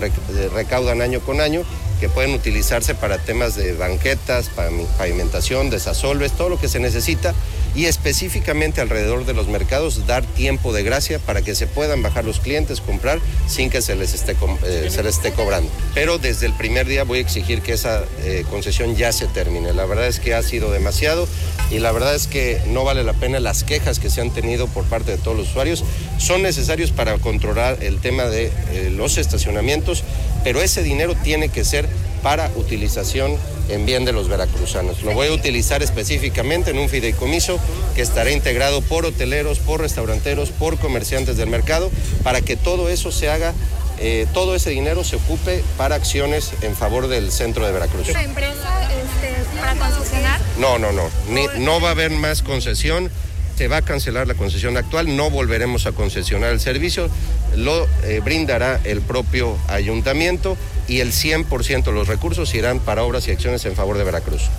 recaudan 0.49 1.01
año 1.01 1.19
con 1.21 1.39
año, 1.41 1.63
que 1.99 2.09
pueden 2.09 2.33
utilizarse 2.33 2.95
para 2.95 3.17
temas 3.17 3.55
de 3.55 3.73
banquetas, 3.73 4.49
pavimentación, 4.97 5.69
desasolves, 5.69 6.31
todo 6.33 6.49
lo 6.49 6.59
que 6.59 6.67
se 6.67 6.79
necesita 6.79 7.33
y 7.75 7.85
específicamente 7.85 8.79
alrededor 8.79 9.25
de 9.25 9.33
los 9.33 9.47
mercados 9.47 10.07
dar 10.07 10.23
tiempo 10.23 10.71
de 10.71 10.83
gracia 10.83 11.19
para 11.19 11.41
que 11.41 11.55
se 11.55 11.67
puedan 11.67 12.01
bajar 12.01 12.23
los 12.23 12.39
clientes, 12.39 12.79
comprar 12.79 13.19
sin 13.47 13.69
que 13.69 13.81
se 13.81 13.95
les 13.95 14.13
esté, 14.13 14.35
eh, 14.63 14.87
se 14.89 15.03
les 15.03 15.17
esté 15.17 15.31
cobrando. 15.33 15.69
Pero 15.93 16.17
desde 16.17 16.45
el 16.45 16.53
primer 16.53 16.87
día 16.87 17.03
voy 17.03 17.19
a 17.19 17.21
exigir 17.21 17.61
que 17.61 17.73
esa 17.73 18.03
eh, 18.23 18.45
concesión 18.49 18.95
ya 18.95 19.11
se 19.11 19.27
termine. 19.27 19.73
La 19.73 19.85
verdad 19.85 20.07
es 20.07 20.19
que 20.19 20.33
ha 20.33 20.41
sido 20.41 20.71
demasiado 20.71 21.27
y 21.69 21.79
la 21.79 21.91
verdad 21.91 22.15
es 22.15 22.27
que 22.27 22.61
no 22.67 22.85
vale 22.85 23.03
la 23.03 23.13
pena 23.13 23.39
las 23.39 23.63
quejas 23.63 23.99
que 23.99 24.09
se 24.09 24.21
han 24.21 24.31
tenido 24.31 24.67
por 24.67 24.85
parte 24.85 25.11
de 25.11 25.17
todos 25.17 25.35
los 25.35 25.49
usuarios. 25.49 25.83
Son 26.17 26.41
necesarios 26.43 26.91
para 26.91 27.17
controlar 27.17 27.79
el 27.81 27.99
tema 27.99 28.25
de 28.25 28.51
eh, 28.71 28.89
los 28.95 29.17
estacionamientos, 29.17 30.03
pero 30.45 30.61
ese 30.61 30.83
dinero 30.83 31.15
tiene 31.15 31.49
que 31.49 31.65
ser 31.65 31.89
para 32.21 32.51
utilización 32.55 33.35
en 33.67 33.87
bien 33.87 34.05
de 34.05 34.13
los 34.13 34.29
veracruzanos. 34.29 35.01
Lo 35.01 35.13
voy 35.13 35.27
a 35.27 35.31
utilizar 35.31 35.81
específicamente 35.81 36.69
en 36.69 36.77
un 36.77 36.87
fideicomiso 36.87 37.59
que 37.95 38.03
estará 38.03 38.29
integrado 38.29 38.81
por 38.81 39.07
hoteleros, 39.07 39.57
por 39.57 39.81
restauranteros, 39.81 40.51
por 40.51 40.77
comerciantes 40.77 41.35
del 41.35 41.49
mercado, 41.49 41.89
para 42.23 42.41
que 42.41 42.55
todo 42.55 42.89
eso 42.89 43.11
se 43.11 43.29
haga 43.29 43.53
eh, 43.97 44.27
todo 44.33 44.55
ese 44.55 44.71
dinero 44.71 45.05
se 45.05 45.15
ocupe 45.15 45.63
para 45.77 45.95
acciones 45.95 46.51
en 46.61 46.75
favor 46.75 47.07
del 47.07 47.31
centro 47.31 47.65
de 47.65 47.71
Veracruz. 47.71 48.09
¿La 48.09 48.23
empresa 48.23 48.89
este, 48.91 49.57
para 49.57 49.73
concesionar? 49.75 50.41
No, 50.59 50.77
no, 50.77 50.91
no. 50.91 51.09
no 51.57 51.81
va 51.81 51.89
a 51.89 51.91
haber 51.91 52.11
más 52.11 52.41
concesión. 52.41 53.09
Se 53.57 53.69
va 53.69 53.77
a 53.77 53.81
cancelar 53.81 54.27
la 54.27 54.33
concesión 54.33 54.75
actual. 54.75 55.15
No 55.15 55.29
volveremos 55.29 55.85
a 55.85 55.93
concesionar 55.93 56.51
el 56.51 56.59
servicio 56.59 57.09
lo 57.55 57.85
eh, 58.03 58.21
brindará 58.23 58.79
el 58.83 59.01
propio 59.01 59.57
ayuntamiento 59.67 60.57
y 60.87 60.99
el 60.99 61.09
100% 61.09 61.83
de 61.83 61.91
los 61.91 62.07
recursos 62.07 62.53
irán 62.55 62.79
para 62.79 63.03
obras 63.03 63.27
y 63.27 63.31
acciones 63.31 63.65
en 63.65 63.75
favor 63.75 63.97
de 63.97 64.03
Veracruz. 64.03 64.49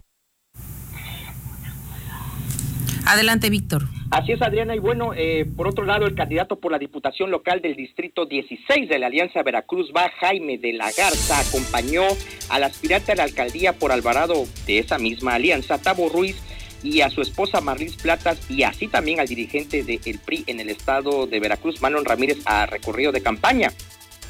Adelante, 3.06 3.50
Víctor. 3.50 3.84
Así 4.10 4.32
es, 4.32 4.42
Adriana. 4.42 4.74
Y 4.74 4.78
bueno, 4.78 5.12
eh, 5.14 5.46
por 5.56 5.68
otro 5.68 5.84
lado, 5.84 6.06
el 6.06 6.14
candidato 6.14 6.58
por 6.58 6.72
la 6.72 6.78
Diputación 6.78 7.30
Local 7.30 7.60
del 7.60 7.76
Distrito 7.76 8.26
16 8.26 8.88
de 8.88 8.98
la 8.98 9.06
Alianza 9.06 9.42
Veracruz 9.42 9.92
va, 9.96 10.10
Jaime 10.20 10.58
de 10.58 10.72
la 10.72 10.86
Garza, 10.86 11.38
acompañó 11.38 12.02
al 12.48 12.64
aspirante 12.64 13.12
a 13.12 13.14
la 13.16 13.24
alcaldía 13.24 13.72
por 13.72 13.92
Alvarado 13.92 14.44
de 14.66 14.78
esa 14.78 14.98
misma 14.98 15.34
alianza, 15.34 15.78
Tabo 15.78 16.08
Ruiz, 16.08 16.36
y 16.86 17.00
a 17.00 17.10
su 17.10 17.20
esposa 17.20 17.60
Marlis 17.60 17.96
Platas 17.96 18.38
y 18.48 18.62
así 18.62 18.86
también 18.86 19.18
al 19.18 19.26
dirigente 19.26 19.82
del 19.82 20.18
PRI 20.18 20.44
en 20.46 20.60
el 20.60 20.70
estado 20.70 21.26
de 21.26 21.40
Veracruz, 21.40 21.80
Manon 21.80 22.04
Ramírez, 22.04 22.38
a 22.44 22.66
recorrido 22.66 23.10
de 23.10 23.22
campaña. 23.22 23.72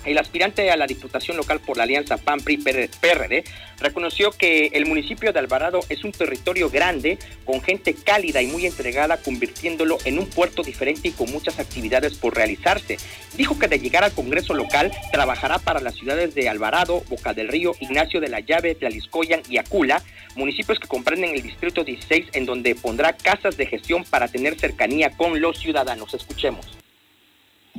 El 0.07 0.19
aspirante 0.19 0.71
a 0.71 0.77
la 0.77 0.87
Diputación 0.87 1.37
Local 1.37 1.59
por 1.59 1.77
la 1.77 1.83
Alianza 1.83 2.17
PAN-PRI-PRD 2.17 3.43
reconoció 3.81 4.31
que 4.31 4.69
el 4.69 4.87
municipio 4.87 5.33
de 5.33 5.41
Alvarado 5.41 5.81
es 5.89 6.05
un 6.05 6.13
territorio 6.13 6.71
grande, 6.71 7.19
con 7.45 7.61
gente 7.61 7.93
cálida 7.93 8.41
y 8.41 8.47
muy 8.47 8.67
entregada, 8.67 9.17
convirtiéndolo 9.17 9.99
en 10.05 10.21
un 10.21 10.27
puerto 10.27 10.63
diferente 10.63 11.09
y 11.09 11.11
con 11.11 11.33
muchas 11.33 11.59
actividades 11.59 12.15
por 12.15 12.37
realizarse. 12.37 12.99
Dijo 13.37 13.59
que 13.59 13.67
de 13.67 13.81
llegar 13.81 14.05
al 14.05 14.13
Congreso 14.13 14.55
local 14.55 14.93
trabajará 15.11 15.59
para 15.59 15.81
las 15.81 15.97
ciudades 15.97 16.37
de 16.37 16.49
Alvarado, 16.49 17.03
Boca 17.09 17.35
del 17.35 17.49
Río, 17.49 17.75
Ignacio 17.81 18.21
de 18.21 18.29
la 18.29 18.39
Llave, 18.39 18.77
Tlaliscoyan 18.77 19.43
y 19.51 19.59
Acula, 19.59 20.05
municipios 20.37 20.79
que 20.79 20.87
comprenden 20.87 21.35
el 21.35 21.43
Distrito 21.43 21.83
16, 21.83 22.27
en 22.35 22.47
donde 22.47 22.77
pondrá 22.77 23.17
casas 23.17 23.57
de 23.57 23.67
gestión 23.67 24.05
para 24.05 24.29
tener 24.29 24.57
cercanía 24.57 25.11
con 25.11 25.41
los 25.41 25.59
ciudadanos. 25.59 26.15
Escuchemos. 26.15 26.65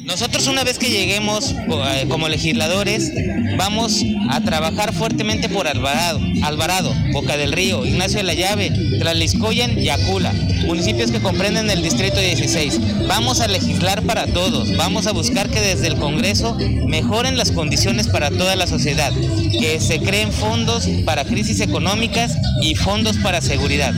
Nosotros 0.06 0.48
una 0.48 0.64
vez 0.64 0.78
que 0.78 0.90
lleguemos 0.90 1.52
eh, 1.52 2.06
como 2.10 2.30
legisladores 2.30 3.12
vamos 3.58 4.04
a 4.30 4.42
trabajar 4.42 4.94
fuertemente 4.94 5.50
por 5.50 5.68
Alvarado, 5.68 6.20
Alvarado, 6.44 6.94
Boca 7.12 7.38
del 7.38 7.52
Río, 7.52 7.86
Ignacio 7.86 8.18
de 8.18 8.24
la 8.24 8.34
Llave, 8.34 8.72
Tlaliscoyan 9.00 9.78
y 9.78 9.90
Acula, 9.90 10.34
municipios 10.66 11.12
que 11.12 11.20
comprenden 11.20 11.70
el 11.70 11.82
Distrito 11.82 12.20
16. 12.20 13.08
Vamos 13.08 13.42
a 13.42 13.48
legislar 13.48 14.02
para 14.04 14.28
todos, 14.28 14.76
vamos 14.78 15.08
a 15.08 15.12
buscar 15.12 15.50
que 15.50 15.60
desde 15.60 15.88
el 15.88 15.96
Congreso 15.96 16.58
mejoren 16.88 17.38
las 17.38 17.52
condiciones 17.52 18.08
para 18.08 18.30
toda 18.30 18.56
la 18.56 18.68
sociedad, 18.68 19.12
que 19.60 19.80
se 19.80 20.00
creen 20.00 20.32
fondos 20.32 20.88
para 21.06 21.26
crisis 21.26 21.60
económicas 21.60 22.38
y 22.62 22.76
fondos 22.76 23.18
para 23.18 23.42
seguridad. 23.42 23.94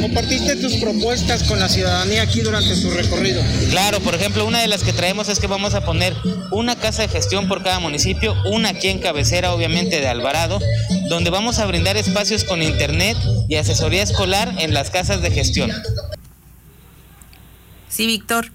¿Compartiste 0.00 0.56
tus 0.56 0.76
propuestas 0.76 1.44
con 1.44 1.58
la 1.58 1.68
ciudadanía 1.68 2.22
aquí 2.22 2.40
durante 2.40 2.74
su 2.74 2.90
recorrido? 2.90 3.42
Claro, 3.70 4.00
por 4.00 4.14
ejemplo, 4.14 4.44
una 4.44 4.60
de 4.60 4.68
las 4.68 4.82
que 4.84 4.92
traemos 4.92 5.28
es 5.28 5.38
que 5.38 5.46
vamos 5.46 5.74
a 5.74 5.84
poner 5.84 6.14
una 6.50 6.76
casa 6.76 7.02
de 7.02 7.08
gestión 7.08 7.48
por 7.48 7.62
cada 7.62 7.78
municipio, 7.80 8.34
una 8.46 8.70
aquí 8.70 8.88
en 8.88 8.98
cabecera, 8.98 9.52
obviamente, 9.52 10.00
de 10.00 10.08
Alvarado, 10.08 10.60
donde 11.08 11.30
vamos 11.30 11.58
a 11.58 11.66
brindar 11.66 11.96
espacios 11.96 12.44
con 12.44 12.62
internet 12.62 13.16
y 13.48 13.56
asesoría 13.56 14.02
escolar 14.02 14.54
en 14.58 14.74
las 14.74 14.90
casas 14.90 15.22
de 15.22 15.30
gestión. 15.30 15.72
Sí, 17.88 18.06
Víctor. 18.06 18.50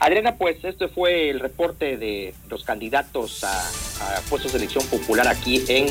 Adriana, 0.00 0.36
pues 0.36 0.56
este 0.64 0.88
fue 0.88 1.30
el 1.30 1.40
reporte 1.40 1.98
de 1.98 2.34
los 2.48 2.64
candidatos 2.64 3.44
a, 3.44 3.60
a 3.60 4.20
puestos 4.30 4.52
de 4.52 4.58
elección 4.58 4.84
popular 4.86 5.28
aquí 5.28 5.62
en 5.68 5.86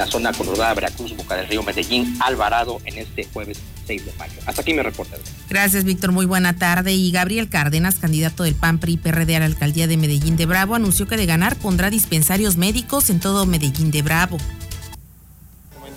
la 0.00 0.06
zona 0.06 0.32
conurbada 0.32 0.72
Veracruz, 0.72 1.14
Boca 1.14 1.36
del 1.36 1.46
Río, 1.46 1.62
Medellín, 1.62 2.16
Alvarado 2.20 2.80
en 2.86 2.96
este 2.96 3.28
jueves 3.34 3.58
6 3.86 4.06
de 4.06 4.12
mayo. 4.14 4.32
Hasta 4.46 4.62
aquí 4.62 4.72
me 4.72 4.82
reporte. 4.82 5.14
Gracias, 5.50 5.84
Víctor. 5.84 6.10
Muy 6.12 6.24
buena 6.24 6.56
tarde. 6.56 6.94
Y 6.94 7.10
Gabriel 7.10 7.50
Cárdenas, 7.50 7.96
candidato 7.96 8.44
del 8.44 8.54
PAN 8.54 8.78
PRI 8.78 8.96
PRD 8.96 9.36
a 9.36 9.40
la 9.40 9.44
alcaldía 9.44 9.86
de 9.86 9.98
Medellín 9.98 10.38
de 10.38 10.46
Bravo, 10.46 10.74
anunció 10.74 11.06
que 11.06 11.18
de 11.18 11.26
ganar 11.26 11.54
pondrá 11.56 11.90
dispensarios 11.90 12.56
médicos 12.56 13.10
en 13.10 13.20
todo 13.20 13.44
Medellín 13.44 13.90
de 13.90 14.00
Bravo 14.00 14.38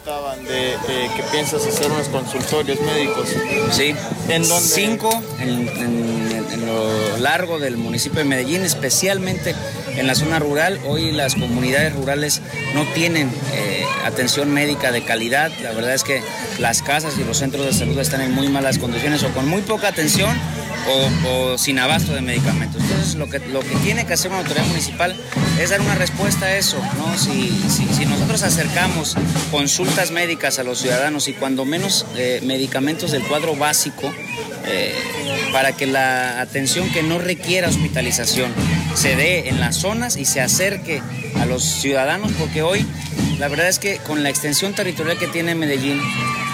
comentaban 0.03 0.43
de, 0.43 0.75
que 1.15 1.23
piensas 1.31 1.65
hacer 1.65 1.89
unos 1.89 2.07
consultorios 2.09 2.79
médicos. 2.81 3.29
Sí, 3.71 3.95
¿En 4.27 4.47
dónde? 4.47 4.67
Cinco 4.67 5.23
en, 5.39 5.67
en, 5.69 6.65
lo 6.65 7.17
largo 7.17 7.59
del 7.59 7.77
municipio 7.77 8.19
de 8.19 8.25
Medellín, 8.25 8.61
especialmente 8.63 9.55
en 9.97 10.07
la 10.07 10.15
zona 10.15 10.39
rural. 10.39 10.79
Hoy 10.85 11.11
las 11.11 11.35
comunidades 11.35 11.93
rurales 11.93 12.41
no 12.73 12.85
tienen 12.93 13.29
eh, 13.53 13.83
atención 14.05 14.51
médica 14.51 14.91
de 14.91 15.03
calidad. 15.03 15.51
La 15.61 15.71
verdad 15.71 15.93
es 15.93 16.03
que 16.03 16.21
las 16.59 16.81
casas 16.81 17.17
y 17.17 17.23
los 17.23 17.37
centros 17.37 17.65
de 17.65 17.73
salud 17.73 17.97
están 17.99 18.21
en 18.21 18.31
muy 18.31 18.47
malas 18.49 18.77
condiciones 18.77 19.23
o 19.23 19.29
con 19.29 19.47
muy 19.47 19.61
poca 19.61 19.87
atención 19.87 20.35
o, 21.25 21.57
sin 21.57 21.79
abasto 21.79 22.13
de 22.13 22.21
medicamentos. 22.21 22.81
Entonces, 22.81 23.15
lo 23.15 23.29
que, 23.29 23.39
lo 23.39 23.61
que 23.61 23.75
tiene 23.83 24.05
que 24.05 24.13
hacer 24.13 24.31
una 24.31 24.41
autoridad 24.41 24.65
municipal 24.65 25.15
es 25.59 25.69
dar 25.69 25.81
una 25.81 25.95
respuesta 25.95 26.45
a 26.45 26.57
eso. 26.57 26.77
¿no? 26.97 27.17
Si, 27.17 28.05
nosotros 28.05 28.43
acercamos 28.43 29.15
consultas 29.49 30.11
médicas 30.11 30.59
a 30.59 30.63
los 30.63 30.79
ciudadanos 30.79 31.27
y 31.27 31.33
cuando 31.33 31.65
menos 31.65 32.05
eh, 32.17 32.41
medicamentos 32.43 33.11
del 33.11 33.23
cuadro 33.23 33.55
básico, 33.55 34.13
eh, 34.65 34.93
para 35.51 35.73
que 35.73 35.85
la 35.85 36.41
atención 36.41 36.89
que 36.91 37.03
no 37.03 37.19
requiera 37.19 37.69
hospitalización 37.69 38.51
se 38.95 39.15
dé 39.15 39.49
en 39.49 39.59
las 39.59 39.75
zonas 39.75 40.17
y 40.17 40.25
se 40.25 40.41
acerque 40.41 41.01
a 41.39 41.45
los 41.45 41.63
ciudadanos, 41.63 42.31
porque 42.39 42.61
hoy 42.61 42.85
la 43.39 43.47
verdad 43.47 43.67
es 43.67 43.79
que 43.79 43.97
con 43.97 44.23
la 44.23 44.29
extensión 44.29 44.73
territorial 44.73 45.17
que 45.17 45.27
tiene 45.27 45.55
Medellín, 45.55 45.99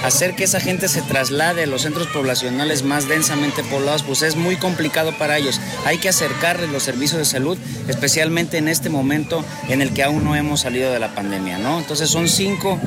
hacer 0.04 0.36
que 0.36 0.46
esa 0.46 0.60
gente 0.60 0.88
se 0.88 1.02
traslade 1.02 1.64
a 1.64 1.68
los 1.68 1.82
centros 1.82 2.08
poblacionales 2.08 2.84
más 2.84 3.08
densamente 3.08 3.64
poblados, 3.64 4.04
pues 4.04 4.22
es 4.22 4.36
muy 4.36 4.56
complicado 4.56 5.12
para 5.18 5.38
ellos. 5.38 5.60
Hay 5.86 5.98
que 5.98 6.10
acercarles 6.10 6.70
los 6.70 6.84
servicios 6.84 7.20
de 7.20 7.26
salud, 7.26 7.58
especialmente 7.88 8.58
en 8.58 8.68
este 8.68 8.90
momento 8.90 9.44
en 9.68 9.82
el 9.82 9.94
que 9.94 10.04
aún 10.04 10.24
no 10.24 10.36
hemos 10.36 10.62
salido 10.62 10.92
de 10.92 11.00
la 11.00 11.14
pandemia, 11.14 11.58
¿no? 11.58 11.80
Entonces 11.80 12.10
son 12.10 12.28
cinco 12.30 12.80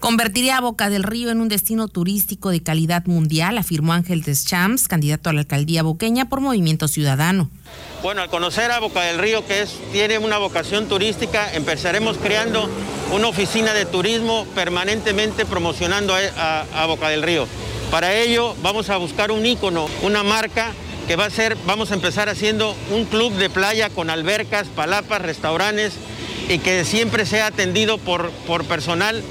Convertiría 0.00 0.58
a 0.58 0.60
Boca 0.60 0.90
del 0.90 1.02
Río 1.02 1.30
en 1.30 1.40
un 1.40 1.48
destino 1.48 1.88
turístico 1.88 2.50
de 2.50 2.62
calidad 2.62 3.06
mundial, 3.06 3.56
afirmó 3.56 3.94
Ángel 3.94 4.22
Deschamps, 4.22 4.88
candidato 4.88 5.30
a 5.30 5.32
la 5.32 5.40
alcaldía 5.40 5.82
boqueña 5.82 6.28
por 6.28 6.40
Movimiento 6.40 6.86
Ciudadano. 6.86 7.48
Bueno, 8.02 8.20
al 8.20 8.28
conocer 8.28 8.70
a 8.70 8.78
Boca 8.78 9.00
del 9.02 9.18
Río, 9.18 9.46
que 9.46 9.62
es, 9.62 9.78
tiene 9.92 10.18
una 10.18 10.36
vocación 10.36 10.86
turística, 10.86 11.52
empezaremos 11.54 12.18
creando 12.18 12.68
una 13.12 13.28
oficina 13.28 13.72
de 13.72 13.86
turismo 13.86 14.46
permanentemente 14.54 15.46
promocionando 15.46 16.14
a, 16.14 16.86
Boca 16.86 17.08
del 17.08 17.22
Río. 17.22 17.48
Para 17.90 18.14
ello 18.14 18.54
vamos 18.62 18.90
a 18.90 18.98
buscar 18.98 19.30
un 19.30 19.46
ícono, 19.46 19.88
una 20.02 20.22
marca 20.22 20.72
que 21.08 21.16
va 21.16 21.24
a 21.24 21.30
ser, 21.30 21.56
vamos 21.66 21.90
a 21.90 21.94
empezar 21.94 22.28
haciendo 22.28 22.76
un 22.90 23.06
club 23.06 23.32
de 23.34 23.48
playa 23.48 23.88
con 23.88 24.10
albercas, 24.10 24.66
palapas, 24.68 25.22
restaurantes 25.22 25.94
y 26.48 26.58
que 26.58 26.84
siempre 26.84 27.24
sea 27.24 27.46
atendido 27.46 27.96
por, 27.98 28.30
por 28.46 28.64
personal 28.64 29.22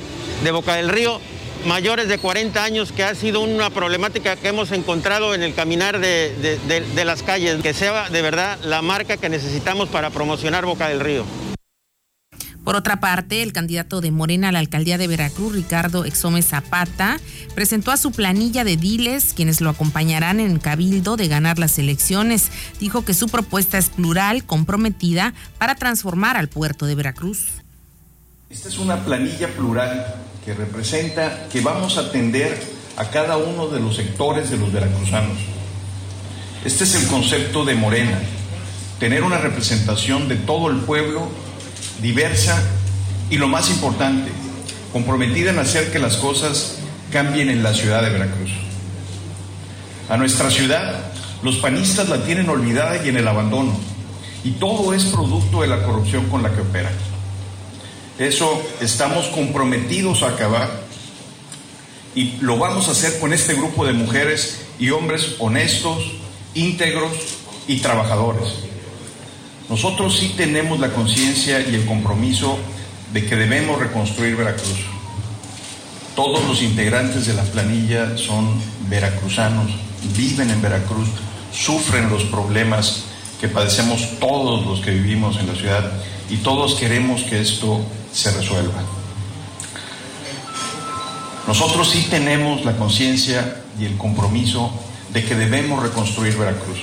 de 0.44 0.52
Boca 0.52 0.76
del 0.76 0.90
Río, 0.90 1.20
mayores 1.66 2.08
de 2.08 2.18
40 2.18 2.64
años, 2.64 2.92
que 2.92 3.04
ha 3.04 3.16
sido 3.16 3.42
una 3.42 3.70
problemática 3.70 4.36
que 4.36 4.50
hemos 4.50 4.72
encontrado 4.72 5.34
en 5.34 5.44
el 5.44 5.54
caminar 5.54 6.00
de, 6.00 7.04
las 7.06 7.24
calles, 7.24 7.62
que 7.62 7.74
sea 7.74 8.10
de 8.10 8.22
verdad 8.22 8.58
la 8.64 8.82
marca 8.82 9.18
que 9.18 9.30
necesitamos 9.30 9.90
para 9.90 10.10
promocionar 10.10 10.66
Boca 10.66 10.88
del 10.90 11.00
Río. 11.00 11.26
Por 12.64 12.76
otra 12.76 13.00
parte, 13.00 13.44
el 13.44 13.54
candidato 13.54 14.02
de 14.02 14.10
Morena 14.10 14.50
a 14.50 14.52
la 14.52 14.58
alcaldía 14.58 14.98
de 14.98 15.08
Veracruz, 15.08 15.54
Ricardo 15.54 16.04
Exome 16.04 16.42
Zapata, 16.42 17.20
presentó 17.54 17.92
a 17.92 17.98
su 17.98 18.12
planilla 18.12 18.64
de 18.64 18.76
diles, 18.76 19.34
quienes 19.36 19.62
lo 19.62 19.70
acompañarán 19.70 20.40
en 20.40 20.50
el 20.50 20.60
cabildo 20.60 21.16
de 21.16 21.28
ganar 21.28 21.60
las 21.60 21.78
elecciones. 21.78 22.50
Dijo 22.80 23.06
que 23.06 23.14
su 23.14 23.30
propuesta 23.30 23.78
es 23.78 23.90
plural, 23.90 24.46
comprometida 24.46 25.36
para 25.60 25.76
transformar 25.76 26.38
al 26.38 26.50
puerto 26.50 26.88
de 26.88 26.96
Veracruz. 26.96 27.65
Esta 28.48 28.70
es 28.70 28.78
una 28.78 29.04
planilla 29.04 29.48
plural 29.48 30.06
que 30.46 30.54
representa 30.54 31.48
que 31.52 31.62
vamos 31.62 31.98
a 31.98 32.02
atender 32.02 32.56
a 32.96 33.06
cada 33.06 33.38
uno 33.38 33.68
de 33.68 33.80
los 33.80 33.96
sectores 33.96 34.52
de 34.52 34.58
los 34.58 34.72
veracruzanos. 34.72 35.38
Este 36.64 36.84
es 36.84 36.94
el 36.94 37.08
concepto 37.08 37.66
de 37.66 37.74
Morena, 37.74 38.20
tener 39.00 39.24
una 39.24 39.40
representación 39.40 40.28
de 40.28 40.36
todo 40.36 40.70
el 40.70 40.78
pueblo 40.78 41.28
diversa 42.04 42.62
y 43.32 43.38
lo 43.38 43.48
más 43.48 43.72
importante, 43.72 44.30
comprometida 44.94 45.50
en 45.50 45.58
hacer 45.58 45.92
que 45.92 45.98
las 45.98 46.18
cosas 46.18 46.78
cambien 47.12 47.50
en 47.50 47.64
la 47.64 47.74
ciudad 47.74 48.04
de 48.04 48.12
Veracruz. 48.12 48.52
A 50.08 50.18
nuestra 50.18 50.52
ciudad, 50.52 51.04
los 51.42 51.56
panistas 51.58 52.10
la 52.10 52.24
tienen 52.24 52.48
olvidada 52.48 53.04
y 53.04 53.10
en 53.10 53.18
el 53.18 53.28
abandono, 53.28 53.76
y 54.44 54.52
todo 54.52 54.94
es 54.94 55.06
producto 55.06 55.64
de 55.64 55.68
la 55.68 55.82
corrupción 55.82 56.30
con 56.30 56.44
la 56.44 56.54
que 56.54 56.62
opera. 56.62 56.92
Eso 58.18 58.62
estamos 58.80 59.26
comprometidos 59.28 60.24
a 60.24 60.30
acabar 60.30 60.70
y 62.16 62.38
lo 62.40 62.58
vamos 62.58 62.88
a 62.88 62.92
hacer 62.92 63.20
con 63.20 63.34
este 63.34 63.56
grupo 63.56 63.86
de 63.86 63.92
mujeres 63.92 64.62
y 64.80 64.90
hombres 64.92 65.36
honestos, 65.40 66.14
íntegros 66.54 67.12
y 67.68 67.80
trabajadores. 67.80 68.54
Nosotros 69.68 70.18
sí 70.18 70.34
tenemos 70.38 70.80
la 70.80 70.94
conciencia 70.94 71.60
y 71.60 71.76
el 71.76 71.86
compromiso 71.86 72.58
de 73.12 73.26
que 73.26 73.36
debemos 73.36 73.80
reconstruir 73.80 74.38
Veracruz. 74.38 74.86
Todos 76.16 76.46
los 76.46 76.62
integrantes 76.62 77.26
de 77.26 77.34
la 77.34 77.44
planilla 77.44 78.18
son 78.18 78.62
veracruzanos, 78.88 79.72
viven 80.16 80.52
en 80.52 80.62
Veracruz, 80.62 81.10
sufren 81.52 82.10
los 82.10 82.24
problemas 82.24 83.04
que 83.42 83.50
padecemos 83.50 84.20
todos 84.22 84.66
los 84.66 84.80
que 84.80 84.92
vivimos 84.92 85.38
en 85.38 85.48
la 85.48 85.56
ciudad 85.56 85.92
y 86.30 86.38
todos 86.38 86.76
queremos 86.76 87.24
que 87.24 87.42
esto 87.42 87.86
se 88.14 88.32
resuelva. 88.32 88.84
Nosotros 91.48 91.92
sí 91.92 92.08
tenemos 92.10 92.66
la 92.66 92.76
conciencia 92.76 93.64
y 93.80 93.86
el 93.86 93.98
compromiso 93.98 94.72
de 95.14 95.24
que 95.24 95.36
debemos 95.36 95.84
reconstruir 95.84 96.38
Veracruz. 96.38 96.80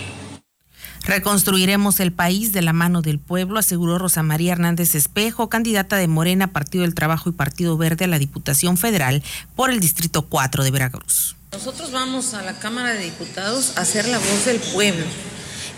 Reconstruiremos 1.04 1.98
el 1.98 2.12
país 2.12 2.52
de 2.52 2.62
la 2.62 2.72
mano 2.72 3.02
del 3.02 3.18
pueblo, 3.18 3.58
aseguró 3.58 3.98
Rosa 3.98 4.22
María 4.22 4.52
Hernández 4.52 4.94
Espejo, 4.94 5.48
candidata 5.48 5.96
de 5.96 6.06
Morena, 6.06 6.52
Partido 6.52 6.82
del 6.82 6.94
Trabajo 6.94 7.28
y 7.28 7.32
Partido 7.32 7.76
Verde 7.76 8.04
a 8.04 8.08
la 8.08 8.20
Diputación 8.20 8.76
Federal 8.76 9.22
por 9.56 9.70
el 9.70 9.80
Distrito 9.80 10.22
4 10.22 10.62
de 10.62 10.70
Veracruz. 10.70 11.34
Nosotros 11.50 11.90
vamos 11.90 12.34
a 12.34 12.42
la 12.42 12.58
Cámara 12.60 12.90
de 12.94 13.04
Diputados 13.04 13.76
a 13.76 13.84
ser 13.84 14.06
la 14.06 14.18
voz 14.18 14.44
del 14.46 14.58
pueblo 14.58 15.04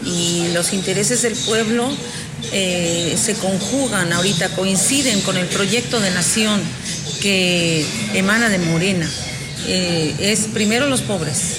y 0.05 0.53
los 0.53 0.75
intereses 0.75 1.23
del 1.23 1.35
pueblo 1.35 1.89
eh, 2.53 3.17
se 3.23 3.35
conjugan 3.35 4.13
ahorita, 4.13 4.51
coinciden 4.51 5.21
con 5.23 5.37
el 5.37 5.47
proyecto 5.47 6.01
de 6.01 6.11
nación 6.11 6.61
que 7.21 7.87
emana 8.15 8.49
de 8.49 8.59
Morena. 8.59 9.11
Eh, 9.67 10.15
es 10.19 10.41
primero 10.53 10.87
los 10.89 11.01
pobres, 11.01 11.59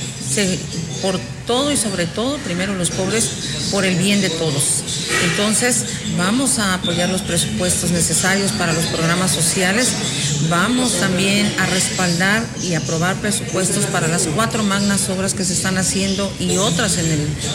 por 1.02 1.20
todo 1.48 1.72
y 1.72 1.78
sobre 1.78 2.06
todo, 2.06 2.38
primero 2.40 2.76
los 2.76 2.92
pobres, 2.92 3.30
por 3.72 3.86
el 3.86 3.96
bien 3.96 4.22
de 4.22 4.30
todos. 4.30 4.84
Entonces, 5.32 5.86
vamos 6.18 6.60
a 6.60 6.76
apoyar 6.76 7.10
los 7.10 7.22
presupuestos 7.22 7.92
necesarios 7.92 8.52
para 8.54 8.74
los 8.74 8.86
programas 8.86 9.32
sociales, 9.32 9.90
vamos 10.50 11.00
también 11.00 11.52
a 11.60 11.66
respaldar 11.68 12.46
y 12.62 12.74
aprobar 12.74 13.16
presupuestos 13.18 13.86
para 13.86 14.08
las 14.08 14.28
cuatro 14.28 14.64
magnas 14.64 15.10
obras 15.10 15.34
que 15.34 15.46
se 15.46 15.54
están 15.54 15.78
haciendo 15.78 16.32
y 16.40 16.58
otras 16.58 16.98
en, 16.98 17.06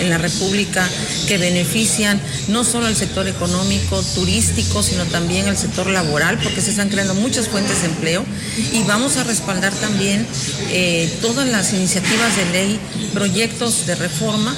en 0.00 0.10
la 0.10 0.18
República 0.18 0.88
que 1.26 1.38
benefician 1.38 2.20
no 2.48 2.64
solo 2.64 2.86
al 2.86 2.96
sector 2.96 3.28
económico, 3.28 4.02
turístico, 4.14 4.82
sino 4.82 5.04
también 5.06 5.48
al 5.48 5.56
sector 5.56 5.86
laboral, 5.86 6.38
porque 6.42 6.60
se 6.60 6.70
están 6.70 6.88
creando 6.88 7.14
muchas 7.14 7.48
fuentes 7.48 7.82
de 7.82 7.88
empleo. 7.88 8.24
Y 8.72 8.82
vamos 8.84 9.16
a 9.16 9.24
respaldar 9.24 9.72
también 9.74 10.26
eh, 10.70 11.10
todas 11.20 11.48
las 11.48 11.72
iniciativas 11.72 12.36
de 12.36 12.44
ley, 12.46 12.80
proyectos 13.14 13.86
de 13.86 13.94
reforma 13.94 14.54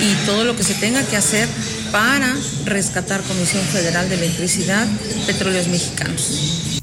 y 0.00 0.26
todo 0.26 0.44
lo 0.44 0.56
que 0.56 0.62
se 0.62 0.74
tenga 0.74 1.02
que 1.02 1.16
hacer 1.16 1.48
para 1.92 2.34
rescatar 2.64 3.22
Comisión 3.22 3.64
Federal 3.64 4.08
de 4.08 4.16
Electricidad, 4.16 4.86
Petróleos 5.26 5.68
Mexicanos. 5.68 6.82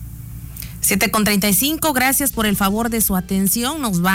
7 0.84 1.12
con 1.12 1.24
35, 1.24 1.94
gracias 1.94 2.34
por 2.34 2.46
el 2.46 2.58
favor 2.58 2.90
de 2.90 3.00
su 3.00 3.16
atención. 3.16 3.80
Nos 3.80 4.04
va 4.04 4.12